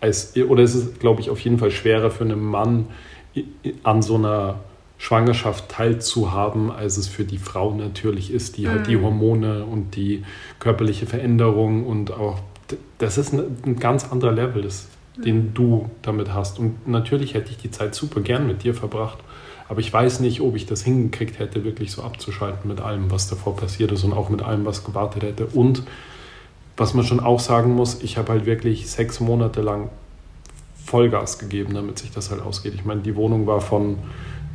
[0.00, 2.86] als, oder es ist, glaube ich, auf jeden Fall schwerer für einen Mann
[3.84, 4.58] an so einer
[5.02, 9.02] Schwangerschaft teilzuhaben, als es für die Frau natürlich ist, die halt die mhm.
[9.02, 10.22] Hormone und die
[10.60, 12.38] körperliche Veränderung und auch,
[12.98, 14.62] das ist ein, ein ganz anderer Level.
[14.62, 14.86] Das
[15.16, 15.22] mhm.
[15.22, 16.60] den du damit hast.
[16.60, 19.18] Und natürlich hätte ich die Zeit super gern mit dir verbracht.
[19.68, 23.28] Aber ich weiß nicht, ob ich das hingekriegt hätte, wirklich so abzuschalten mit allem, was
[23.28, 25.46] davor passiert ist und auch mit allem, was gewartet hätte.
[25.46, 25.82] Und
[26.76, 29.90] was man schon auch sagen muss, ich habe halt wirklich sechs Monate lang
[30.84, 32.74] Vollgas gegeben, damit sich das halt ausgeht.
[32.74, 33.98] Ich meine, die Wohnung war von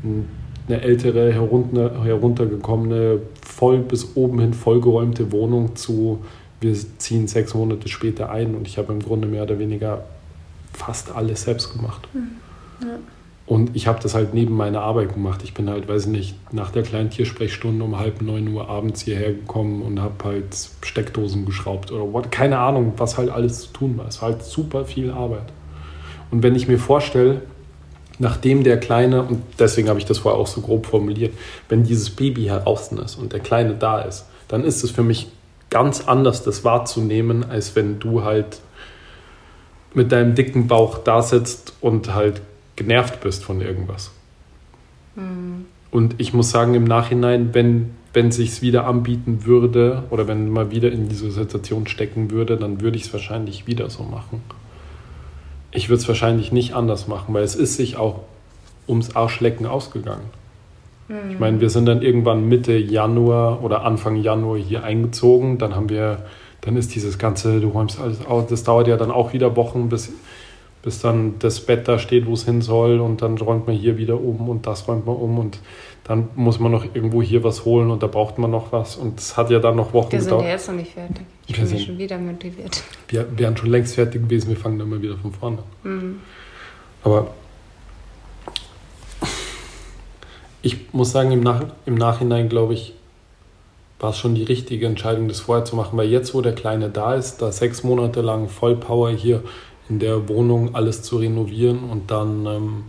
[0.03, 6.19] eine ältere, herunter, heruntergekommene, voll bis oben hin vollgeräumte Wohnung zu,
[6.59, 10.05] wir ziehen sechs Monate später ein und ich habe im Grunde mehr oder weniger
[10.73, 12.07] fast alles selbst gemacht.
[12.13, 12.27] Hm,
[12.81, 12.97] ja.
[13.47, 15.41] Und ich habe das halt neben meiner Arbeit gemacht.
[15.41, 19.01] Ich bin halt, weiß ich nicht, nach der kleinen Tiersprechstunde um halb neun Uhr abends
[19.01, 23.71] hierher gekommen und habe halt Steckdosen geschraubt oder what, keine Ahnung, was halt alles zu
[23.71, 24.07] tun war.
[24.07, 25.45] Es war halt super viel Arbeit.
[26.29, 27.41] Und wenn ich mir vorstelle,
[28.20, 31.34] nachdem der Kleine, und deswegen habe ich das vorher auch so grob formuliert,
[31.70, 35.28] wenn dieses Baby heraus ist und der Kleine da ist, dann ist es für mich
[35.70, 38.59] ganz anders, das wahrzunehmen, als wenn du halt
[39.93, 42.41] mit deinem dicken Bauch da sitzt und halt
[42.76, 44.11] genervt bist von irgendwas.
[45.15, 45.65] Mhm.
[45.91, 50.72] Und ich muss sagen, im Nachhinein, wenn wenn sich wieder anbieten würde oder wenn man
[50.72, 54.41] wieder in diese Situation stecken würde, dann würde ich es wahrscheinlich wieder so machen.
[55.72, 58.22] Ich würde es wahrscheinlich nicht anders machen, weil es ist sich auch
[58.88, 60.26] ums Arschlecken ausgegangen.
[61.07, 61.32] Mhm.
[61.32, 65.57] Ich meine, wir sind dann irgendwann Mitte Januar oder Anfang Januar hier eingezogen.
[65.57, 66.26] Dann haben wir,
[66.61, 69.89] dann ist dieses ganze, du räumst alles aus, das dauert ja dann auch wieder Wochen,
[69.89, 70.11] bis
[70.88, 73.97] bis dann das Bett da steht, wo es hin soll und dann räumt man hier
[73.97, 75.59] wieder um und das räumt man um und
[76.07, 79.19] dann muss man noch irgendwo hier was holen und da braucht man noch was und
[79.19, 80.23] es hat ja dann noch Wochen gedauert.
[80.23, 81.25] Wir sind ja jetzt noch nicht fertig.
[81.47, 82.83] Ich bin sind, schon wieder motiviert.
[83.09, 85.91] Wir, wir wären schon längst fertig gewesen, wir fangen dann mal wieder von vorne an.
[85.91, 86.19] Mhm.
[87.03, 87.31] Aber
[90.61, 92.93] ich muss sagen, im, Nach im Nachhinein glaube ich,
[93.99, 96.89] war es schon die richtige Entscheidung, das vorher zu machen, weil jetzt, wo der Kleine
[96.89, 99.43] da ist, da sechs Monate lang Vollpower hier
[99.89, 102.83] in der Wohnung alles zu renovieren und dann ähm,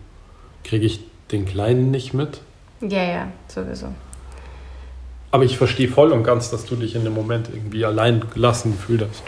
[0.64, 1.00] kriege ich
[1.30, 2.40] den Kleinen nicht mit.
[2.80, 3.88] Ja, ja, sowieso.
[5.30, 8.72] Aber ich verstehe voll und ganz, dass du dich in dem Moment irgendwie allein gelassen
[8.72, 9.22] gefühlt hast.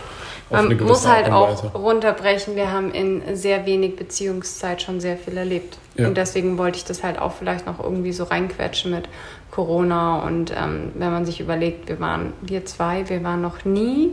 [0.51, 2.57] Man muss halt auch runterbrechen.
[2.57, 5.79] Wir haben in sehr wenig Beziehungszeit schon sehr viel erlebt.
[5.97, 6.09] Ja.
[6.09, 9.09] Und deswegen wollte ich das halt auch vielleicht noch irgendwie so reinquetschen mit
[9.51, 10.21] Corona.
[10.21, 14.11] Und ähm, wenn man sich überlegt, wir waren, wir zwei, wir waren noch nie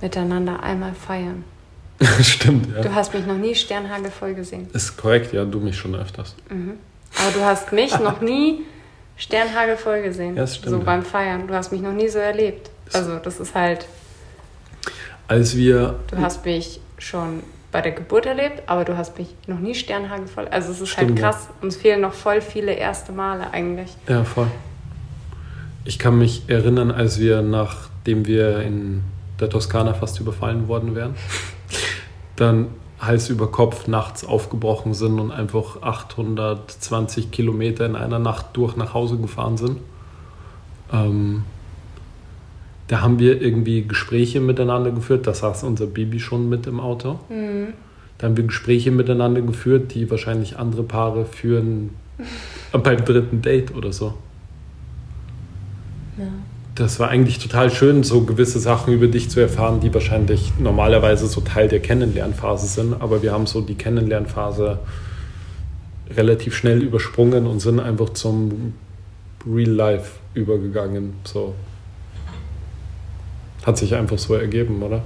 [0.00, 1.44] miteinander einmal feiern.
[2.22, 2.82] Stimmt, ja.
[2.82, 4.68] Du hast mich noch nie sternhagelvoll gesehen.
[4.72, 6.34] Ist korrekt, ja, du mich schon öfters.
[6.48, 6.74] Mhm.
[7.20, 8.64] Aber du hast mich noch nie
[9.16, 10.36] sternhagelvoll gesehen.
[10.36, 10.70] Ja, das stimmt.
[10.70, 11.46] So beim Feiern.
[11.46, 12.70] Du hast mich noch nie so erlebt.
[12.92, 13.86] Also, das ist halt.
[15.28, 15.98] Als wir.
[16.10, 17.42] Du hast mich schon
[17.72, 20.48] bei der Geburt erlebt, aber du hast mich noch nie sternhagelvoll.
[20.48, 21.48] Also, es ist halt stimmt, halt krass.
[21.60, 23.90] Uns fehlen noch voll viele erste Male eigentlich.
[24.08, 24.48] Ja, voll.
[25.84, 29.04] Ich kann mich erinnern, als wir, nachdem wir in
[29.40, 31.14] der Toskana fast überfallen worden wären,
[32.36, 32.68] dann
[32.98, 38.94] Hals über Kopf nachts aufgebrochen sind und einfach 820 Kilometer in einer Nacht durch nach
[38.94, 39.78] Hause gefahren sind.
[40.92, 41.44] Ähm,
[42.88, 45.26] da haben wir irgendwie Gespräche miteinander geführt.
[45.26, 47.18] Da saß unser Baby schon mit im Auto.
[47.28, 47.74] Mhm.
[48.18, 51.90] Da haben wir Gespräche miteinander geführt, die wahrscheinlich andere Paare führen
[52.72, 54.14] beim dritten Date oder so.
[56.16, 56.28] Ja
[56.76, 61.26] das war eigentlich total schön, so gewisse Sachen über dich zu erfahren, die wahrscheinlich normalerweise
[61.26, 63.00] so Teil der Kennenlernphase sind.
[63.00, 64.78] Aber wir haben so die Kennenlernphase
[66.14, 68.74] relativ schnell übersprungen und sind einfach zum
[69.50, 71.14] Real Life übergegangen.
[71.24, 71.54] So.
[73.64, 75.02] Hat sich einfach so ergeben, oder?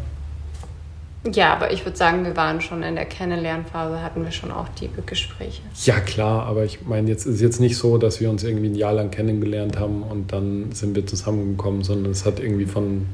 [1.25, 4.69] Ja, aber ich würde sagen, wir waren schon in der Kennenlernphase, hatten wir schon auch
[4.71, 5.61] tiefe Gespräche.
[5.85, 8.75] Ja, klar, aber ich meine, jetzt ist jetzt nicht so, dass wir uns irgendwie ein
[8.75, 13.07] Jahr lang kennengelernt haben und dann sind wir zusammengekommen, sondern es hat irgendwie von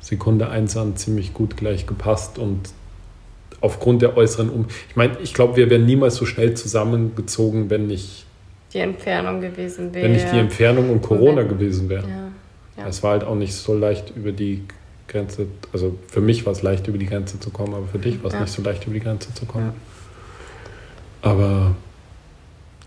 [0.00, 2.70] Sekunde eins an ziemlich gut gleich gepasst und
[3.60, 4.66] aufgrund der äußeren Um.
[4.88, 8.26] Ich meine, ich glaube, wir wären niemals so schnell zusammengezogen, wenn nicht
[8.72, 10.04] die Entfernung gewesen wäre.
[10.04, 12.08] Wenn nicht die Entfernung und Corona gewesen wäre.
[12.08, 12.88] Ja, ja.
[12.88, 14.64] Es war halt auch nicht so leicht über die
[15.08, 18.22] Grenze, also für mich war es leicht, über die Grenze zu kommen, aber für dich
[18.22, 18.40] war es ja.
[18.40, 19.72] nicht so leicht, über die Grenze zu kommen.
[21.22, 21.30] Ja.
[21.30, 21.74] Aber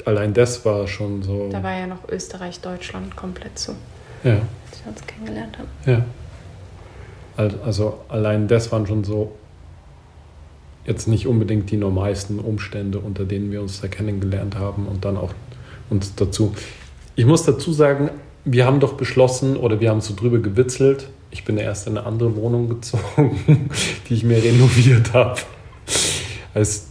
[0.05, 1.49] allein das war schon so.
[1.51, 3.74] Da war ja noch Österreich, Deutschland komplett zu.
[4.24, 4.34] Ja.
[4.34, 5.67] Als wir uns kennengelernt haben.
[5.86, 6.05] Ja.
[7.65, 9.36] Also allein das waren schon so
[10.86, 15.17] jetzt nicht unbedingt die normalsten Umstände, unter denen wir uns da kennengelernt haben und dann
[15.17, 15.34] auch
[15.89, 16.53] uns dazu.
[17.15, 18.09] Ich muss dazu sagen,
[18.45, 22.05] wir haben doch beschlossen oder wir haben so drüber gewitzelt, ich bin erst in eine
[22.05, 23.39] andere Wohnung gezogen,
[24.09, 25.39] die ich mir renoviert habe.
[26.53, 26.88] Als,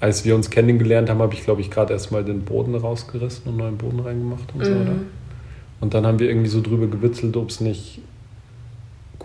[0.00, 3.46] als wir uns kennengelernt haben, habe ich, glaube ich, gerade erst mal den Boden rausgerissen
[3.46, 4.64] und neuen Boden reingemacht und mhm.
[4.64, 4.96] so, oder?
[5.80, 8.00] Und dann haben wir irgendwie so drüber gewitzelt, ob es nicht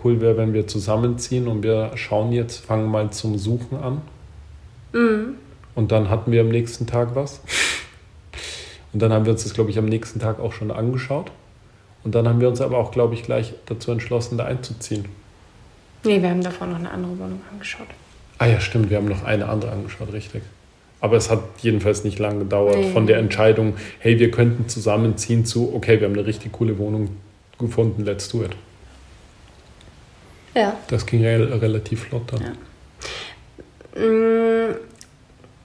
[0.04, 4.02] cool wäre, wenn wir zusammenziehen und wir schauen jetzt, fangen mal zum Suchen an.
[4.92, 5.34] Mhm.
[5.74, 7.40] Und dann hatten wir am nächsten Tag was.
[8.92, 11.30] Und dann haben wir uns das, glaube ich, am nächsten Tag auch schon angeschaut.
[12.04, 15.04] Und dann haben wir uns aber auch, glaube ich, gleich dazu entschlossen, da einzuziehen.
[16.04, 17.88] Nee, wir haben davor noch eine andere Wohnung angeschaut.
[18.38, 20.42] Ah ja, stimmt, wir haben noch eine andere angeschaut, richtig.
[21.00, 22.92] Aber es hat jedenfalls nicht lange gedauert nee.
[22.92, 27.10] von der Entscheidung, hey, wir könnten zusammenziehen zu, okay, wir haben eine richtig coole Wohnung
[27.58, 28.56] gefunden, let's do it.
[30.54, 30.76] Ja.
[30.88, 32.56] Das ging re relativ flott dann.
[33.96, 34.06] Ja.
[34.06, 34.74] Mm,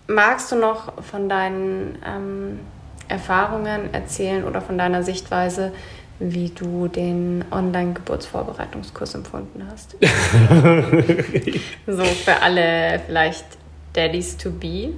[0.07, 2.59] magst du noch von deinen ähm,
[3.07, 5.71] Erfahrungen erzählen oder von deiner Sichtweise,
[6.19, 9.97] wie du den Online-Geburtsvorbereitungskurs empfunden hast?
[11.87, 13.45] so für alle vielleicht
[13.93, 14.93] Daddies to be,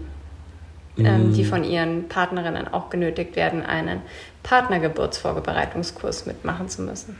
[0.98, 1.46] ähm, die mm.
[1.46, 4.02] von ihren Partnerinnen auch genötigt werden, einen
[4.44, 7.16] Partnergeburtsvorbereitungskurs mitmachen zu müssen.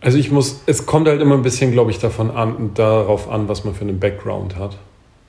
[0.00, 3.48] Also ich muss, es kommt halt immer ein bisschen, glaube ich, davon an, darauf an,
[3.48, 4.76] was man für einen Background hat.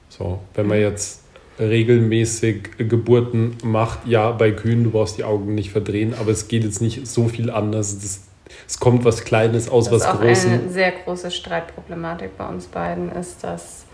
[0.10, 0.84] So, wenn man mhm.
[0.84, 1.23] jetzt
[1.70, 6.64] regelmäßig Geburten macht, ja, bei Kühen, du brauchst die Augen nicht verdrehen, aber es geht
[6.64, 8.00] jetzt nicht so viel anders.
[8.00, 8.22] Das,
[8.68, 10.46] es kommt was Kleines aus das was Großes.
[10.46, 13.86] Eine sehr große Streitproblematik bei uns beiden ist, dass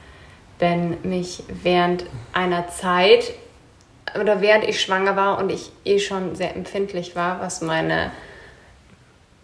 [0.60, 3.34] wenn mich während einer Zeit
[4.20, 8.12] oder während ich schwanger war und ich eh schon sehr empfindlich war, was meine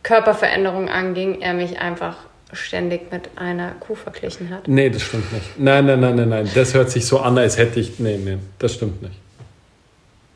[0.03, 2.17] Körperveränderung anging, er mich einfach
[2.53, 4.67] ständig mit einer Kuh verglichen hat.
[4.67, 5.59] Nee, das stimmt nicht.
[5.59, 6.49] Nein, nein, nein, nein, nein.
[6.53, 7.99] Das hört sich so an, als hätte ich.
[7.99, 9.15] Nee, nee, das stimmt nicht.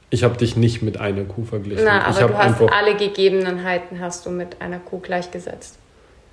[0.09, 1.85] Ich habe dich nicht mit einer Kuh verglichen.
[1.85, 5.77] Na, aber du hast alle Gegebenheiten hast du mit einer Kuh gleichgesetzt.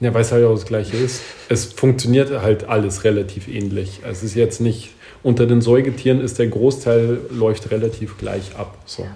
[0.01, 1.22] Ja, weil es halt auch das Gleiche ist.
[1.49, 4.01] Es funktioniert halt alles relativ ähnlich.
[4.09, 4.91] Es ist jetzt nicht,
[5.22, 8.77] unter den Säugetieren ist der Großteil läuft relativ gleich ab.
[8.85, 9.05] So.
[9.05, 9.11] Ja.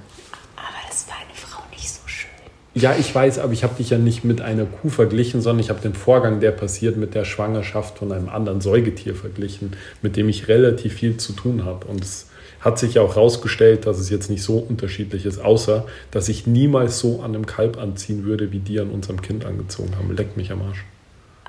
[2.81, 5.68] Ja, ich weiß, aber ich habe dich ja nicht mit einer Kuh verglichen, sondern ich
[5.68, 10.31] habe den Vorgang, der passiert, mit der Schwangerschaft von einem anderen Säugetier verglichen, mit dem
[10.31, 11.87] ich relativ viel zu tun habe.
[11.87, 15.87] Und es hat sich ja auch herausgestellt, dass es jetzt nicht so unterschiedlich ist, außer
[16.11, 19.95] dass ich niemals so an einem Kalb anziehen würde, wie die an unserem Kind angezogen
[19.99, 20.14] haben.
[20.16, 20.85] Leckt mich am Arsch.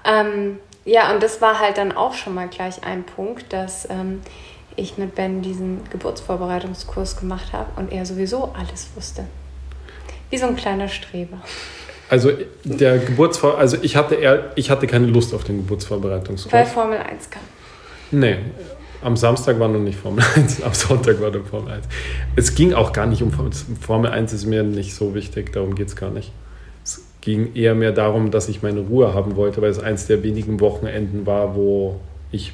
[0.04, 4.20] Ähm, ja, und das war halt dann auch schon mal gleich ein Punkt, dass ähm,
[4.76, 9.26] ich mit Ben diesen Geburtsvorbereitungskurs gemacht habe und er sowieso alles wusste.
[10.32, 11.42] Wie so ein kleiner Streber.
[12.10, 12.32] Also
[12.64, 16.52] der Geburtsvor also ich hatte eher, ich hatte keine Lust auf den Geburtsvorbereitungskurs.
[16.52, 17.42] Weil Formel 1 kam.
[18.12, 18.38] Nee,
[19.02, 21.86] am Samstag war noch nicht Formel 1, am Sonntag war der Formel 1.
[22.36, 25.88] Es ging auch gar nicht um Formel 1 ist mir nicht so wichtig, darum geht
[25.88, 26.32] es gar nicht.
[26.84, 30.24] Es ging eher mehr darum, dass ich meine Ruhe haben wollte, weil es eins der
[30.24, 32.00] wenigen Wochenenden war, wo
[32.32, 32.54] ich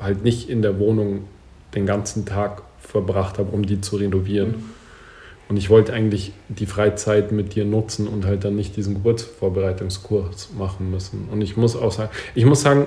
[0.00, 1.24] halt nicht in der Wohnung
[1.74, 4.50] den ganzen Tag verbracht habe, um die zu renovieren.
[4.50, 4.83] Mhm
[5.48, 10.50] und ich wollte eigentlich die Freizeit mit dir nutzen und halt dann nicht diesen Geburtsvorbereitungskurs
[10.58, 11.28] machen müssen.
[11.30, 12.86] Und ich muss auch sagen, ich muss sagen,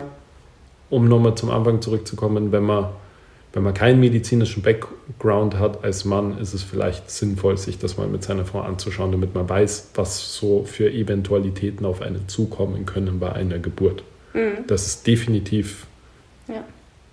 [0.90, 2.90] um nochmal zum Anfang zurückzukommen, wenn man,
[3.54, 8.08] wenn man keinen medizinischen Background hat als Mann, ist es vielleicht sinnvoll, sich das mal
[8.08, 13.20] mit seiner Frau anzuschauen, damit man weiß, was so für Eventualitäten auf einen zukommen können
[13.20, 14.04] bei einer Geburt.
[14.34, 14.66] Mhm.
[14.66, 15.86] Das ist definitiv
[16.48, 16.64] ja.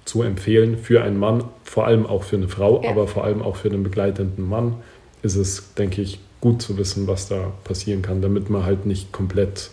[0.06, 2.90] zu empfehlen für einen Mann, vor allem auch für eine Frau, ja.
[2.90, 4.76] aber vor allem auch für einen begleitenden Mann
[5.24, 9.12] ist es, denke ich, gut zu wissen, was da passieren kann, damit man halt nicht
[9.12, 9.70] komplett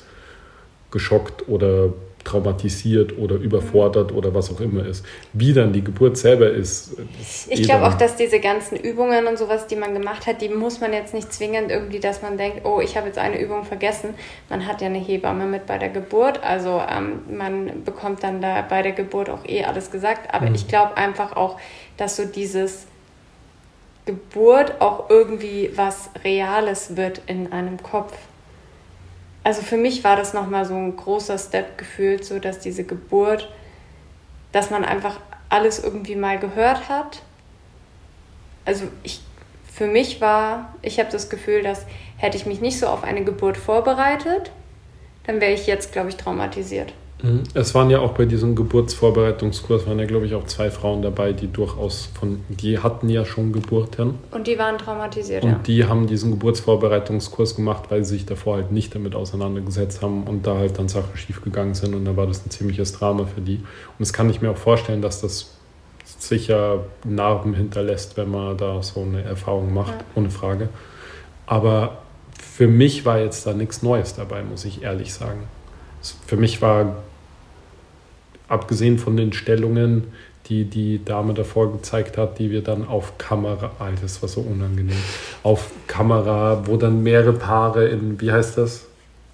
[0.90, 1.94] geschockt oder
[2.24, 5.04] traumatisiert oder überfordert oder was auch immer ist.
[5.34, 6.94] Wie dann die Geburt selber ist.
[7.20, 10.42] ist ich eh glaube auch, dass diese ganzen Übungen und sowas, die man gemacht hat,
[10.42, 13.42] die muss man jetzt nicht zwingend irgendwie, dass man denkt, oh, ich habe jetzt eine
[13.42, 14.14] Übung vergessen.
[14.50, 18.62] Man hat ja eine Hebamme mit bei der Geburt, also ähm, man bekommt dann da
[18.62, 20.34] bei der Geburt auch eh alles gesagt.
[20.34, 20.56] Aber mhm.
[20.56, 21.58] ich glaube einfach auch,
[21.98, 22.86] dass so dieses
[24.06, 28.18] Geburt auch irgendwie was Reales wird in einem Kopf.
[29.44, 33.52] Also für mich war das nochmal so ein großer Step gefühlt, so dass diese Geburt,
[34.52, 37.22] dass man einfach alles irgendwie mal gehört hat.
[38.66, 39.22] Also ich,
[39.72, 41.86] für mich war, ich habe das Gefühl, dass
[42.18, 44.52] hätte ich mich nicht so auf eine Geburt vorbereitet,
[45.26, 46.94] dann wäre ich jetzt, glaube ich, traumatisiert.
[47.54, 51.34] Es waren ja auch bei diesem Geburtsvorbereitungskurs, waren ja, glaube ich, auch zwei Frauen dabei,
[51.34, 54.16] die durchaus von, die hatten ja schon Geburten.
[54.32, 55.60] Und die waren traumatisiert, Und ja.
[55.60, 60.48] die haben diesen Geburtsvorbereitungskurs gemacht, weil sie sich davor halt nicht damit auseinandergesetzt haben und
[60.48, 63.58] da halt dann Sachen schiefgegangen sind und da war das ein ziemliches Drama für die.
[63.58, 65.52] Und das kann ich mir auch vorstellen, dass das
[66.04, 70.06] sicher Narben hinterlässt, wenn man da so eine Erfahrung macht, ja.
[70.16, 70.70] ohne Frage.
[71.46, 72.00] Aber
[72.40, 75.44] für mich war jetzt da nichts Neues dabei, muss ich ehrlich sagen.
[76.26, 76.96] Für mich war
[78.52, 80.06] abgesehen von den Stellungen,
[80.48, 84.42] die die Dame davor gezeigt hat, die wir dann auf Kamera, Alter, das war so
[84.42, 84.98] unangenehm,
[85.44, 88.88] auf Kamera, wo dann mehrere Paare in, wie heißt das?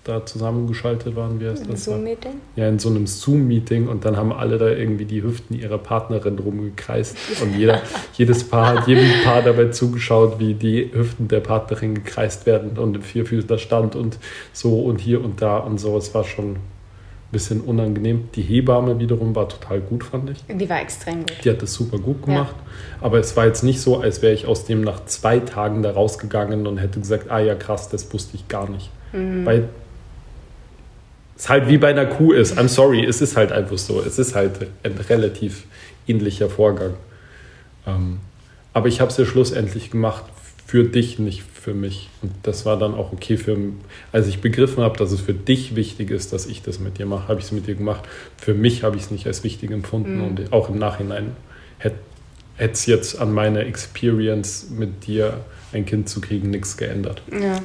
[0.07, 1.39] da zusammengeschaltet waren.
[1.39, 1.83] Wie heißt in das?
[1.83, 2.33] Zoom-Meeting?
[2.55, 6.39] Ja, in so einem Zoom-Meeting und dann haben alle da irgendwie die Hüften ihrer Partnerin
[6.39, 7.81] rumgekreist und jeder,
[8.13, 12.95] jedes Paar hat jedem Paar dabei zugeschaut, wie die Hüften der Partnerin gekreist werden und
[12.95, 14.17] im Vierfüßler stand und
[14.53, 15.97] so und hier und da und so.
[15.97, 16.57] Es war schon
[17.31, 18.29] bisschen unangenehm.
[18.35, 20.43] Die Hebamme wiederum war total gut, fand ich.
[20.47, 21.37] Die war extrem gut.
[21.43, 22.55] Die hat das super gut gemacht.
[22.57, 23.05] Ja.
[23.05, 25.91] Aber es war jetzt nicht so, als wäre ich aus dem nach zwei Tagen da
[25.91, 28.89] rausgegangen und hätte gesagt, ah ja krass, das wusste ich gar nicht.
[29.11, 29.45] Mhm.
[29.45, 29.69] Weil
[31.37, 32.57] es halt wie bei einer Kuh ist.
[32.57, 34.01] I'm sorry, es ist halt einfach so.
[34.01, 35.65] Es ist halt ein relativ
[36.07, 36.93] ähnlicher Vorgang.
[37.85, 38.19] Ähm,
[38.73, 40.23] aber ich habe es ja schlussendlich gemacht
[40.65, 42.07] für dich, nicht für mich.
[42.21, 43.57] Und das war dann auch okay für.
[44.13, 47.05] Als ich begriffen habe, dass es für dich wichtig ist, dass ich das mit dir
[47.05, 48.07] mache, habe ich es mit dir gemacht.
[48.37, 50.19] Für mich habe ich es nicht als wichtig empfunden.
[50.19, 50.23] Mhm.
[50.23, 51.35] Und auch im Nachhinein
[51.77, 51.97] hätte
[52.57, 55.41] es jetzt an meiner Experience mit dir
[55.73, 57.21] ein Kind zu kriegen nichts geändert.
[57.29, 57.59] Ja.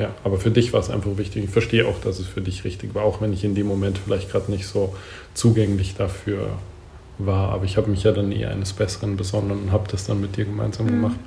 [0.00, 1.44] Ja, aber für dich war es einfach wichtig.
[1.44, 3.98] Ich verstehe auch, dass es für dich richtig war, auch wenn ich in dem Moment
[4.04, 4.96] vielleicht gerade nicht so
[5.34, 6.58] zugänglich dafür
[7.18, 7.50] war.
[7.50, 10.36] Aber ich habe mich ja dann eher eines Besseren besonnen und habe das dann mit
[10.36, 10.90] dir gemeinsam mhm.
[10.90, 11.20] gemacht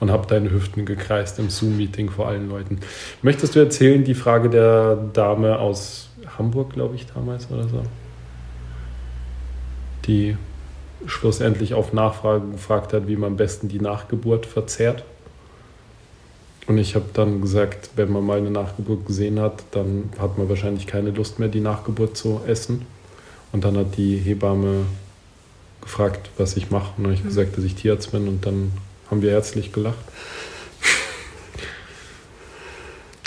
[0.00, 2.80] und habe deine Hüften gekreist im Zoom-Meeting vor allen Leuten.
[3.22, 6.08] Möchtest du erzählen die Frage der Dame aus
[6.38, 7.82] Hamburg, glaube ich, damals oder so?
[10.06, 10.36] Die
[11.06, 15.04] schlussendlich auf Nachfrage gefragt hat, wie man am besten die Nachgeburt verzehrt?
[16.66, 20.50] Und ich habe dann gesagt, wenn man mal eine Nachgeburt gesehen hat, dann hat man
[20.50, 22.84] wahrscheinlich keine Lust mehr, die Nachgeburt zu essen.
[23.52, 24.84] Und dann hat die Hebamme
[25.80, 26.92] gefragt, was ich mache.
[26.96, 27.28] Und dann habe ich mhm.
[27.28, 28.28] gesagt, dass ich Tierarzt bin.
[28.28, 28.72] Und dann
[29.10, 29.98] haben wir herzlich gelacht.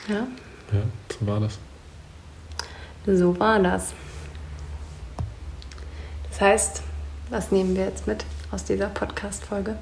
[0.07, 0.27] Ja.
[0.71, 1.59] Ja, so war das.
[3.05, 3.93] So war das.
[6.29, 6.81] Das heißt,
[7.29, 9.77] was nehmen wir jetzt mit aus dieser Podcast-Folge?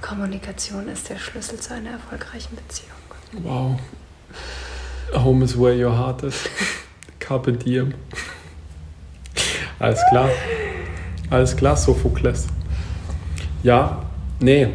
[0.00, 2.90] Kommunikation ist der Schlüssel zu einer erfolgreichen Beziehung.
[3.44, 3.78] Wow.
[5.12, 6.48] Home is where your heart is.
[7.18, 7.94] Carpe diem.
[9.78, 10.30] Alles klar.
[11.30, 12.46] Alles klar, Sophokles.
[13.62, 14.02] Ja,
[14.40, 14.68] nee.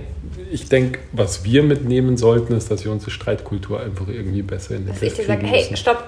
[0.51, 4.85] Ich denke, was wir mitnehmen sollten, ist, dass wir unsere Streitkultur einfach irgendwie besser in
[4.85, 6.03] den Griff kriegen sage, hey, stopp.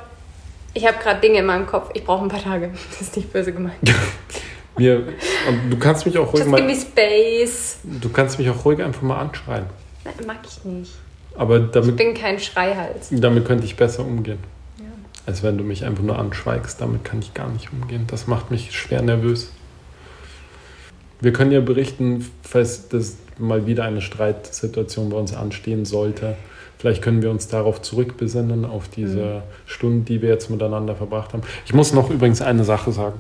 [0.74, 1.92] Ich habe gerade Dinge in meinem Kopf.
[1.94, 2.72] Ich brauche ein paar Tage.
[2.92, 3.76] Das ist nicht böse gemeint.
[4.78, 5.08] Mir,
[5.48, 6.58] und du kannst mich auch ruhig Just mal.
[6.58, 7.78] Give me space.
[7.84, 9.68] Du kannst mich auch ruhig einfach mal anschreien.
[10.04, 10.92] Nein, mag ich nicht.
[11.38, 13.08] Aber damit, ich bin kein Schreihals.
[13.12, 14.40] Damit könnte ich besser umgehen.
[14.80, 14.86] Ja.
[15.26, 16.82] Als wenn du mich einfach nur anschweigst.
[16.82, 18.06] Damit kann ich gar nicht umgehen.
[18.08, 19.52] Das macht mich schwer nervös.
[21.26, 26.36] Wir können ja berichten, falls das mal wieder eine Streitsituation bei uns anstehen sollte.
[26.78, 29.42] Vielleicht können wir uns darauf zurückbesinnen, auf diese mhm.
[29.66, 31.44] Stunden, die wir jetzt miteinander verbracht haben.
[31.66, 33.20] Ich muss noch übrigens eine Sache sagen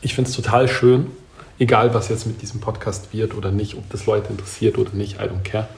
[0.00, 1.06] ich finde es total schön,
[1.58, 5.16] egal was jetzt mit diesem Podcast wird oder nicht, ob das Leute interessiert oder nicht,
[5.16, 5.68] I don't care.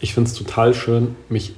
[0.00, 1.54] Ich finde es total schön, mich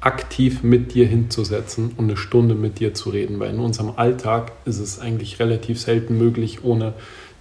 [0.00, 4.52] aktiv mit dir hinzusetzen und eine Stunde mit dir zu reden, weil in unserem Alltag
[4.66, 6.92] ist es eigentlich relativ selten möglich, ohne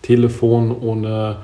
[0.04, 1.38] Telefon, ohne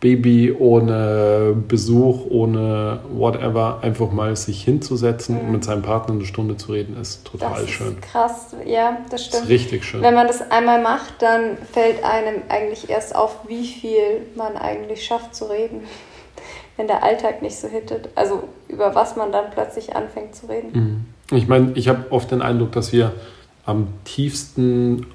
[0.00, 5.40] Baby, ohne Besuch, ohne whatever, einfach mal sich hinzusetzen mhm.
[5.40, 7.94] und mit seinem Partner eine Stunde zu reden, ist total das schön.
[7.94, 9.44] Ist krass, ja, das stimmt.
[9.44, 10.02] Ist richtig schön.
[10.02, 15.04] Wenn man das einmal macht, dann fällt einem eigentlich erst auf, wie viel man eigentlich
[15.04, 15.80] schafft zu reden,
[16.76, 18.10] wenn der Alltag nicht so hittet.
[18.16, 21.06] Also über was man dann plötzlich anfängt zu reden.
[21.30, 21.36] Mhm.
[21.36, 23.12] Ich meine, ich habe oft den Eindruck, dass wir
[23.64, 25.06] am tiefsten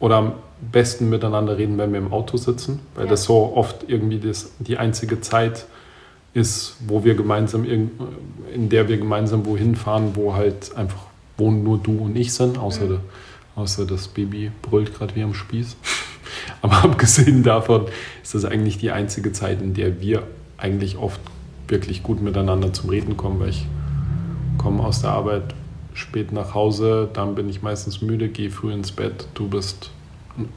[0.00, 0.32] oder am
[0.70, 3.10] besten miteinander reden, wenn wir im Auto sitzen, weil ja.
[3.10, 5.66] das so oft irgendwie das, die einzige Zeit
[6.34, 11.06] ist, wo wir gemeinsam, in der wir gemeinsam wohin fahren, wo halt einfach,
[11.38, 13.00] wo nur du und ich sind, außer, mhm.
[13.54, 15.76] außer das Baby brüllt gerade wie am Spieß.
[16.62, 17.86] Aber abgesehen davon
[18.22, 20.24] ist das eigentlich die einzige Zeit, in der wir
[20.58, 21.20] eigentlich oft
[21.68, 23.66] wirklich gut miteinander zum Reden kommen, weil ich
[24.58, 25.54] komme aus der Arbeit
[25.94, 29.90] spät nach Hause, dann bin ich meistens müde, gehe früh ins Bett, du bist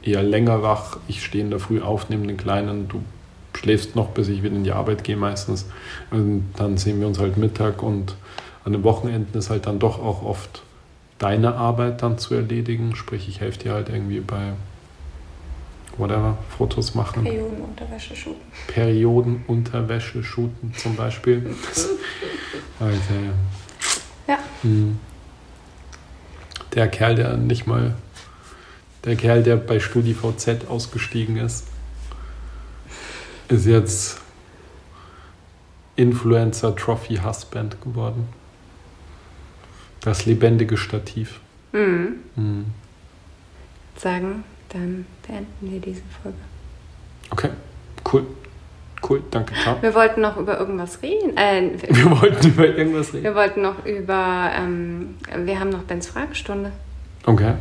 [0.02, 0.98] eher länger wach.
[1.08, 3.02] Ich stehe in der Früh auf, nehme den Kleinen, du
[3.56, 5.66] schläfst noch, bis ich wieder in die Arbeit gehe meistens.
[6.10, 8.16] Und dann sehen wir uns halt Mittag und
[8.64, 10.62] an den Wochenenden ist halt dann doch auch oft
[11.18, 12.94] deine Arbeit dann zu erledigen.
[12.96, 14.52] Sprich, ich helfe dir halt irgendwie bei
[15.96, 17.24] whatever, Fotos machen.
[17.24, 18.40] Periodenunterwäsche shooten.
[18.68, 21.54] Periodenunterwäsche shooten zum Beispiel.
[22.80, 22.96] Alter,
[24.26, 24.34] ja.
[24.34, 24.38] ja.
[24.62, 24.98] Hm.
[26.74, 27.94] Der Kerl, der nicht mal
[29.04, 31.66] der Kerl, der bei StudiVZ ausgestiegen ist,
[33.48, 34.20] ist jetzt
[35.96, 38.28] Influencer Trophy Husband geworden.
[40.00, 41.40] Das lebendige Stativ.
[41.72, 42.16] Mhm.
[42.36, 42.66] Mhm.
[43.96, 46.38] Sagen, dann beenden wir diese Folge.
[47.30, 47.50] Okay,
[48.12, 48.26] cool.
[49.08, 49.80] Cool, danke, ciao.
[49.80, 51.36] Wir wollten noch über irgendwas reden.
[51.36, 53.24] Äh, wir wollten über irgendwas reden.
[53.24, 56.72] Wir wollten noch über, ähm, wir haben noch Bens Fragestunde.
[57.24, 57.54] Okay.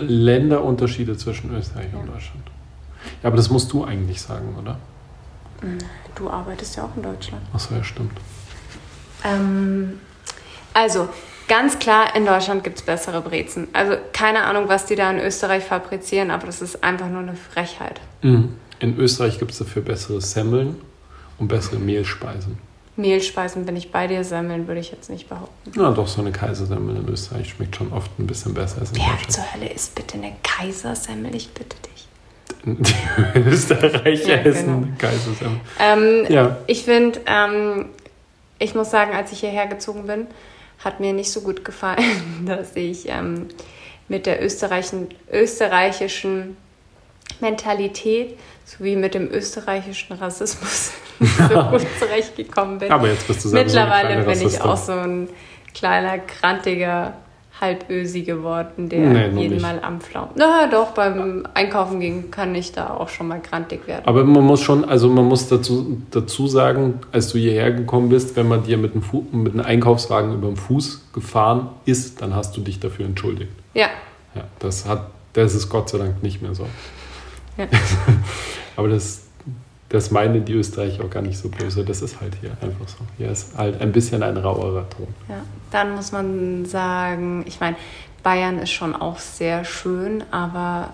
[0.00, 1.98] Länderunterschiede zwischen Österreich ja.
[1.98, 2.44] und Deutschland.
[3.22, 4.78] Ja, aber das musst du eigentlich sagen, oder?
[6.14, 7.42] Du arbeitest ja auch in Deutschland.
[7.52, 8.12] Achso, ja, stimmt.
[9.24, 10.00] Ähm,
[10.74, 11.08] also,
[11.48, 13.68] ganz klar, in Deutschland gibt es bessere Brezen.
[13.72, 17.34] Also, keine Ahnung, was die da in Österreich fabrizieren, aber das ist einfach nur eine
[17.34, 18.00] Frechheit.
[18.22, 18.54] Mhm.
[18.78, 20.76] In Österreich gibt es dafür bessere Semmeln
[21.38, 22.58] und bessere Mehlspeisen.
[22.96, 25.72] Mehlspeisen bin ich bei dir, Semmeln würde ich jetzt nicht behaupten.
[25.74, 28.96] Na doch, so eine Kaisersemmel in Österreich schmeckt schon oft ein bisschen besser als in
[28.96, 29.32] Wer Deutschland.
[29.32, 31.34] zur Hölle ist bitte eine Kaisersemmel?
[31.34, 32.08] Ich bitte dich.
[32.64, 34.96] Die Österreicher ja, essen genau.
[34.98, 35.60] Kaisersemmel.
[35.78, 36.56] Ähm, ja.
[36.66, 37.86] Ich finde, ähm,
[38.58, 40.26] ich muss sagen, als ich hierher gezogen bin,
[40.82, 42.00] hat mir nicht so gut gefallen,
[42.46, 43.48] dass ich ähm,
[44.08, 46.56] mit der österreichischen, österreichischen
[48.66, 52.92] Mentalität sowie mit dem österreichischen Rassismus so gut zurechtgekommen bin.
[52.92, 55.28] Aber jetzt bist du Mittlerweile so bin ich auch so ein
[55.74, 57.14] kleiner, krantiger
[57.58, 59.62] Halbösi geworden, der nee, jeden nicht.
[59.62, 60.32] Mal anflaumt.
[60.34, 64.02] Na doch, beim Einkaufen gehen kann ich da auch schon mal grantig werden.
[64.04, 68.36] Aber man muss schon, also man muss dazu, dazu sagen, als du hierher gekommen bist,
[68.36, 69.04] wenn man dir mit einem,
[69.42, 73.52] mit einem Einkaufswagen über den Fuß gefahren ist, dann hast du dich dafür entschuldigt.
[73.72, 73.88] Ja.
[74.34, 76.66] Ja, das hat, das ist Gott sei Dank nicht mehr so.
[77.56, 77.66] Ja.
[78.76, 79.22] Aber das,
[79.88, 81.84] das meinen die Österreicher auch gar nicht so böse.
[81.84, 82.98] Das ist halt hier einfach so.
[83.16, 85.08] Hier ist halt ein bisschen ein rauerer Ton.
[85.28, 87.76] Ja, dann muss man sagen, ich meine,
[88.22, 90.90] Bayern ist schon auch sehr schön, aber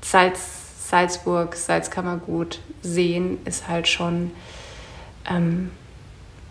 [0.00, 4.30] Salz, Salzburg, Salzkammergut, Seen ist halt schon,
[5.28, 5.70] ähm,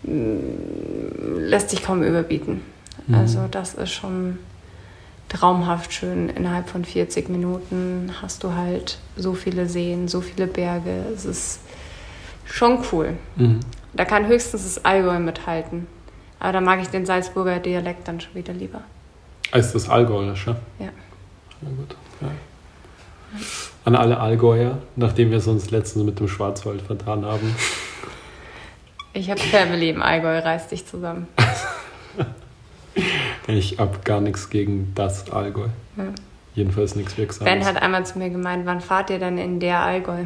[0.04, 2.60] lässt sich kaum überbieten.
[3.06, 3.14] Mhm.
[3.14, 4.38] Also das ist schon
[5.28, 6.28] traumhaft schön.
[6.28, 11.04] Innerhalb von 40 Minuten hast du halt so viele Seen, so viele Berge.
[11.14, 11.60] Es ist
[12.44, 13.14] schon cool.
[13.36, 13.60] Mhm.
[13.94, 15.86] Da kann höchstens das Allgäu mithalten.
[16.40, 18.82] Aber da mag ich den Salzburger Dialekt dann schon wieder lieber.
[19.50, 20.56] Als das Allgäuerische?
[20.78, 20.86] Ja.
[20.86, 21.96] Ja, gut.
[22.20, 22.28] Ja.
[23.84, 27.54] An alle Allgäuer, nachdem wir es uns letztens mit dem Schwarzwald vertan haben.
[29.12, 31.26] Ich habe Family im Allgäu, reiß dich zusammen.
[33.48, 35.68] Ich habe gar nichts gegen das Allgäu.
[35.96, 36.04] Ja.
[36.54, 37.50] Jedenfalls nichts Wirksames.
[37.52, 40.24] Ben hat einmal zu mir gemeint, wann fahrt ihr denn in der Allgäu?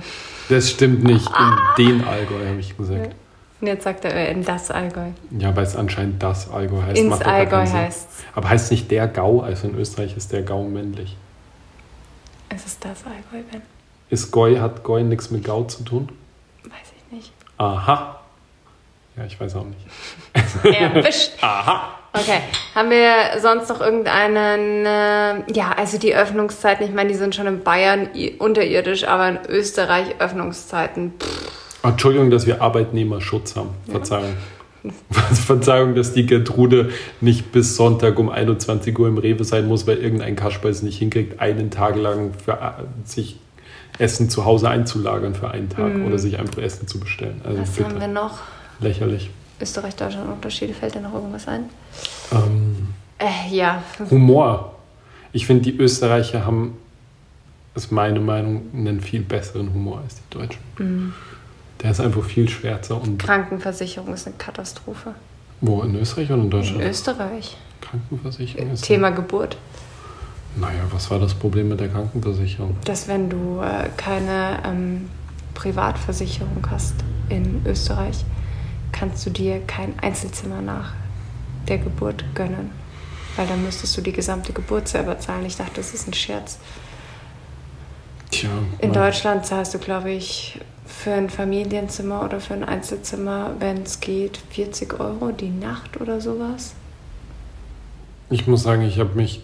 [0.49, 3.15] Das stimmt nicht, in den Allgäu, habe ich gesagt.
[3.61, 5.11] Und jetzt sagt er, in das Allgäu.
[5.39, 6.99] Ja, weil es anscheinend das Allgäu heißt.
[6.99, 11.17] Ins Allgäu heißt Aber heißt nicht der Gau, also in Österreich ist der Gau männlich.
[12.49, 13.63] Es ist das Allgäu, Ben.
[14.11, 16.09] Ist Goi, hat Goi nichts mit Gau zu tun?
[16.65, 17.33] Weiß ich nicht.
[17.57, 18.21] Aha.
[19.17, 19.87] Ja, ich weiß auch nicht.
[20.65, 21.33] Erwischt.
[21.41, 21.99] Aha.
[22.15, 22.41] Okay.
[22.75, 27.47] Haben wir sonst noch irgendeinen, äh, ja, also die Öffnungszeiten, ich meine, die sind schon
[27.47, 28.09] in Bayern
[28.39, 31.15] unterirdisch, aber in Österreich Öffnungszeiten.
[31.19, 31.63] Pff.
[31.83, 33.71] Entschuldigung, dass wir Arbeitnehmerschutz haben.
[33.91, 34.35] Verzeihung.
[34.85, 34.91] Ja.
[35.35, 36.91] Verzeihung, dass die Gertrude
[37.21, 40.99] nicht bis Sonntag um 21 Uhr im Rewe sein muss, weil irgendein Kasper es nicht
[40.99, 43.39] hinkriegt, einen Tag lang für äh, sich
[43.99, 46.07] Essen zu Hause einzulagern für einen Tag mm.
[46.07, 47.41] oder sich einfach Essen zu bestellen.
[47.45, 47.91] Also Was bitte.
[47.91, 48.39] haben wir noch?
[48.81, 49.31] Lächerlich.
[49.63, 51.65] Österreich-Deutschland-Unterschiede, fällt dir noch irgendwas ein?
[52.33, 52.89] Ähm,
[53.19, 53.83] äh, ja.
[54.11, 54.75] Humor.
[55.33, 56.77] Ich finde, die Österreicher haben,
[57.75, 60.61] ist meine Meinung, einen viel besseren Humor als die Deutschen.
[60.79, 61.15] Mhm.
[61.83, 63.01] Der ist einfach viel schwärzer.
[63.01, 65.15] Und Krankenversicherung ist eine Katastrophe.
[65.61, 66.83] Wo, in Österreich oder in Deutschland?
[66.83, 67.57] In Österreich.
[67.81, 68.85] Krankenversicherung ist.
[68.85, 69.57] Thema Geburt.
[70.57, 72.77] Naja, was war das Problem mit der Krankenversicherung?
[72.85, 75.09] Dass wenn du äh, keine ähm,
[75.55, 76.95] Privatversicherung hast
[77.29, 78.25] in Österreich,
[78.93, 80.93] kannst du dir kein Einzelzimmer nach
[81.69, 82.71] der Geburt gönnen.
[83.37, 85.47] Weil dann müsstest du die gesamte Geburt selber zahlen.
[85.47, 86.59] Ich dachte, das ist ein Scherz.
[88.31, 88.51] Tja.
[88.79, 94.01] In Deutschland zahlst du, glaube ich, für ein Familienzimmer oder für ein Einzelzimmer, wenn es
[94.01, 96.75] geht, 40 Euro die Nacht oder sowas.
[98.31, 99.43] Ich muss sagen, ich habe mich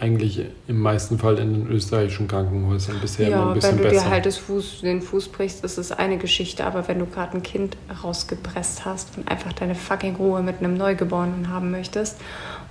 [0.00, 3.84] eigentlich im meisten Fall in den österreichischen Krankenhäusern bisher ja, immer ein bisschen besser.
[3.84, 7.06] wenn du dir halt Fuß, den Fuß brichst, ist es eine Geschichte, aber wenn du
[7.06, 12.18] gerade ein Kind rausgepresst hast und einfach deine fucking Ruhe mit einem Neugeborenen haben möchtest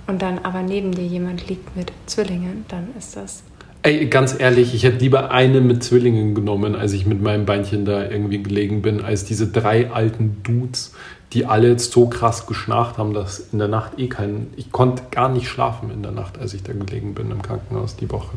[0.08, 3.44] und dann aber neben dir jemand liegt mit Zwillingen, dann ist das
[3.82, 7.86] Ey, ganz ehrlich, ich hätte lieber eine mit Zwillingen genommen, als ich mit meinem Beinchen
[7.86, 10.94] da irgendwie gelegen bin, als diese drei alten Dudes,
[11.32, 14.52] die alle jetzt so krass geschnarcht haben, dass in der Nacht eh kein.
[14.56, 17.96] Ich konnte gar nicht schlafen in der Nacht, als ich da gelegen bin im Krankenhaus
[17.96, 18.36] die Woche.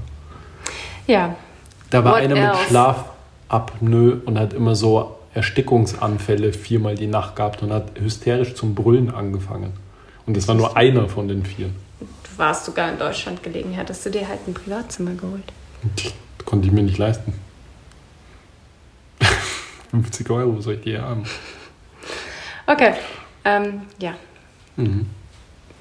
[1.08, 1.36] Ja.
[1.90, 2.60] Da war What einer else?
[2.60, 8.76] mit Schlafapnoe und hat immer so Erstickungsanfälle viermal die Nacht gehabt und hat hysterisch zum
[8.76, 9.74] Brüllen angefangen.
[10.26, 11.70] Und das war nur einer von den vier.
[12.00, 15.44] Du warst sogar in Deutschland gelegen, hättest du dir halt ein Privatzimmer geholt.
[15.96, 16.14] Das
[16.46, 17.34] konnte ich mir nicht leisten.
[19.92, 21.24] 50 Euro soll ich die haben.
[22.66, 22.94] Okay,
[23.46, 24.14] ähm, ja.
[24.78, 25.10] Mhm.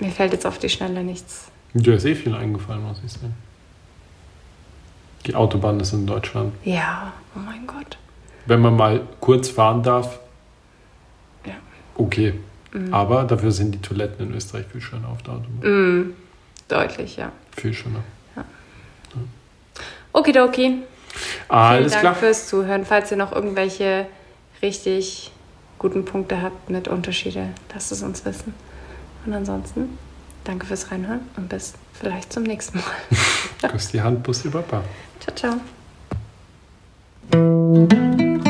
[0.01, 1.49] Mir fällt jetzt auf die Schnelle nichts.
[1.74, 3.35] Dir ist eh viel eingefallen, muss ich sagen.
[5.26, 6.53] Die Autobahn ist in Deutschland.
[6.64, 7.97] Ja, oh mein Gott.
[8.47, 10.18] Wenn man mal kurz fahren darf,
[11.47, 11.55] ja.
[11.95, 12.35] okay.
[12.72, 12.93] Mhm.
[12.93, 15.61] Aber dafür sind die Toiletten in Österreich viel schöner auf der Autobahn.
[15.61, 16.14] Mhm.
[16.68, 17.30] Deutlich, ja.
[17.57, 18.03] Viel schöner.
[18.35, 18.45] Ja.
[19.14, 19.20] ja.
[20.12, 20.78] Okidoki.
[21.49, 22.14] Alles Vielen Dank klar.
[22.14, 22.85] fürs Zuhören.
[22.85, 24.07] Falls ihr noch irgendwelche
[24.62, 25.30] richtig
[25.83, 28.55] guten Punkte habt mit Unterschiede, lasst es uns wissen.
[29.26, 29.99] Und ansonsten,
[30.45, 33.68] danke fürs Reinhören und bis vielleicht zum nächsten Mal.
[33.68, 34.85] Küss die Hand, Bus über Papa.
[35.20, 35.61] Ciao,
[37.30, 38.43] ciao.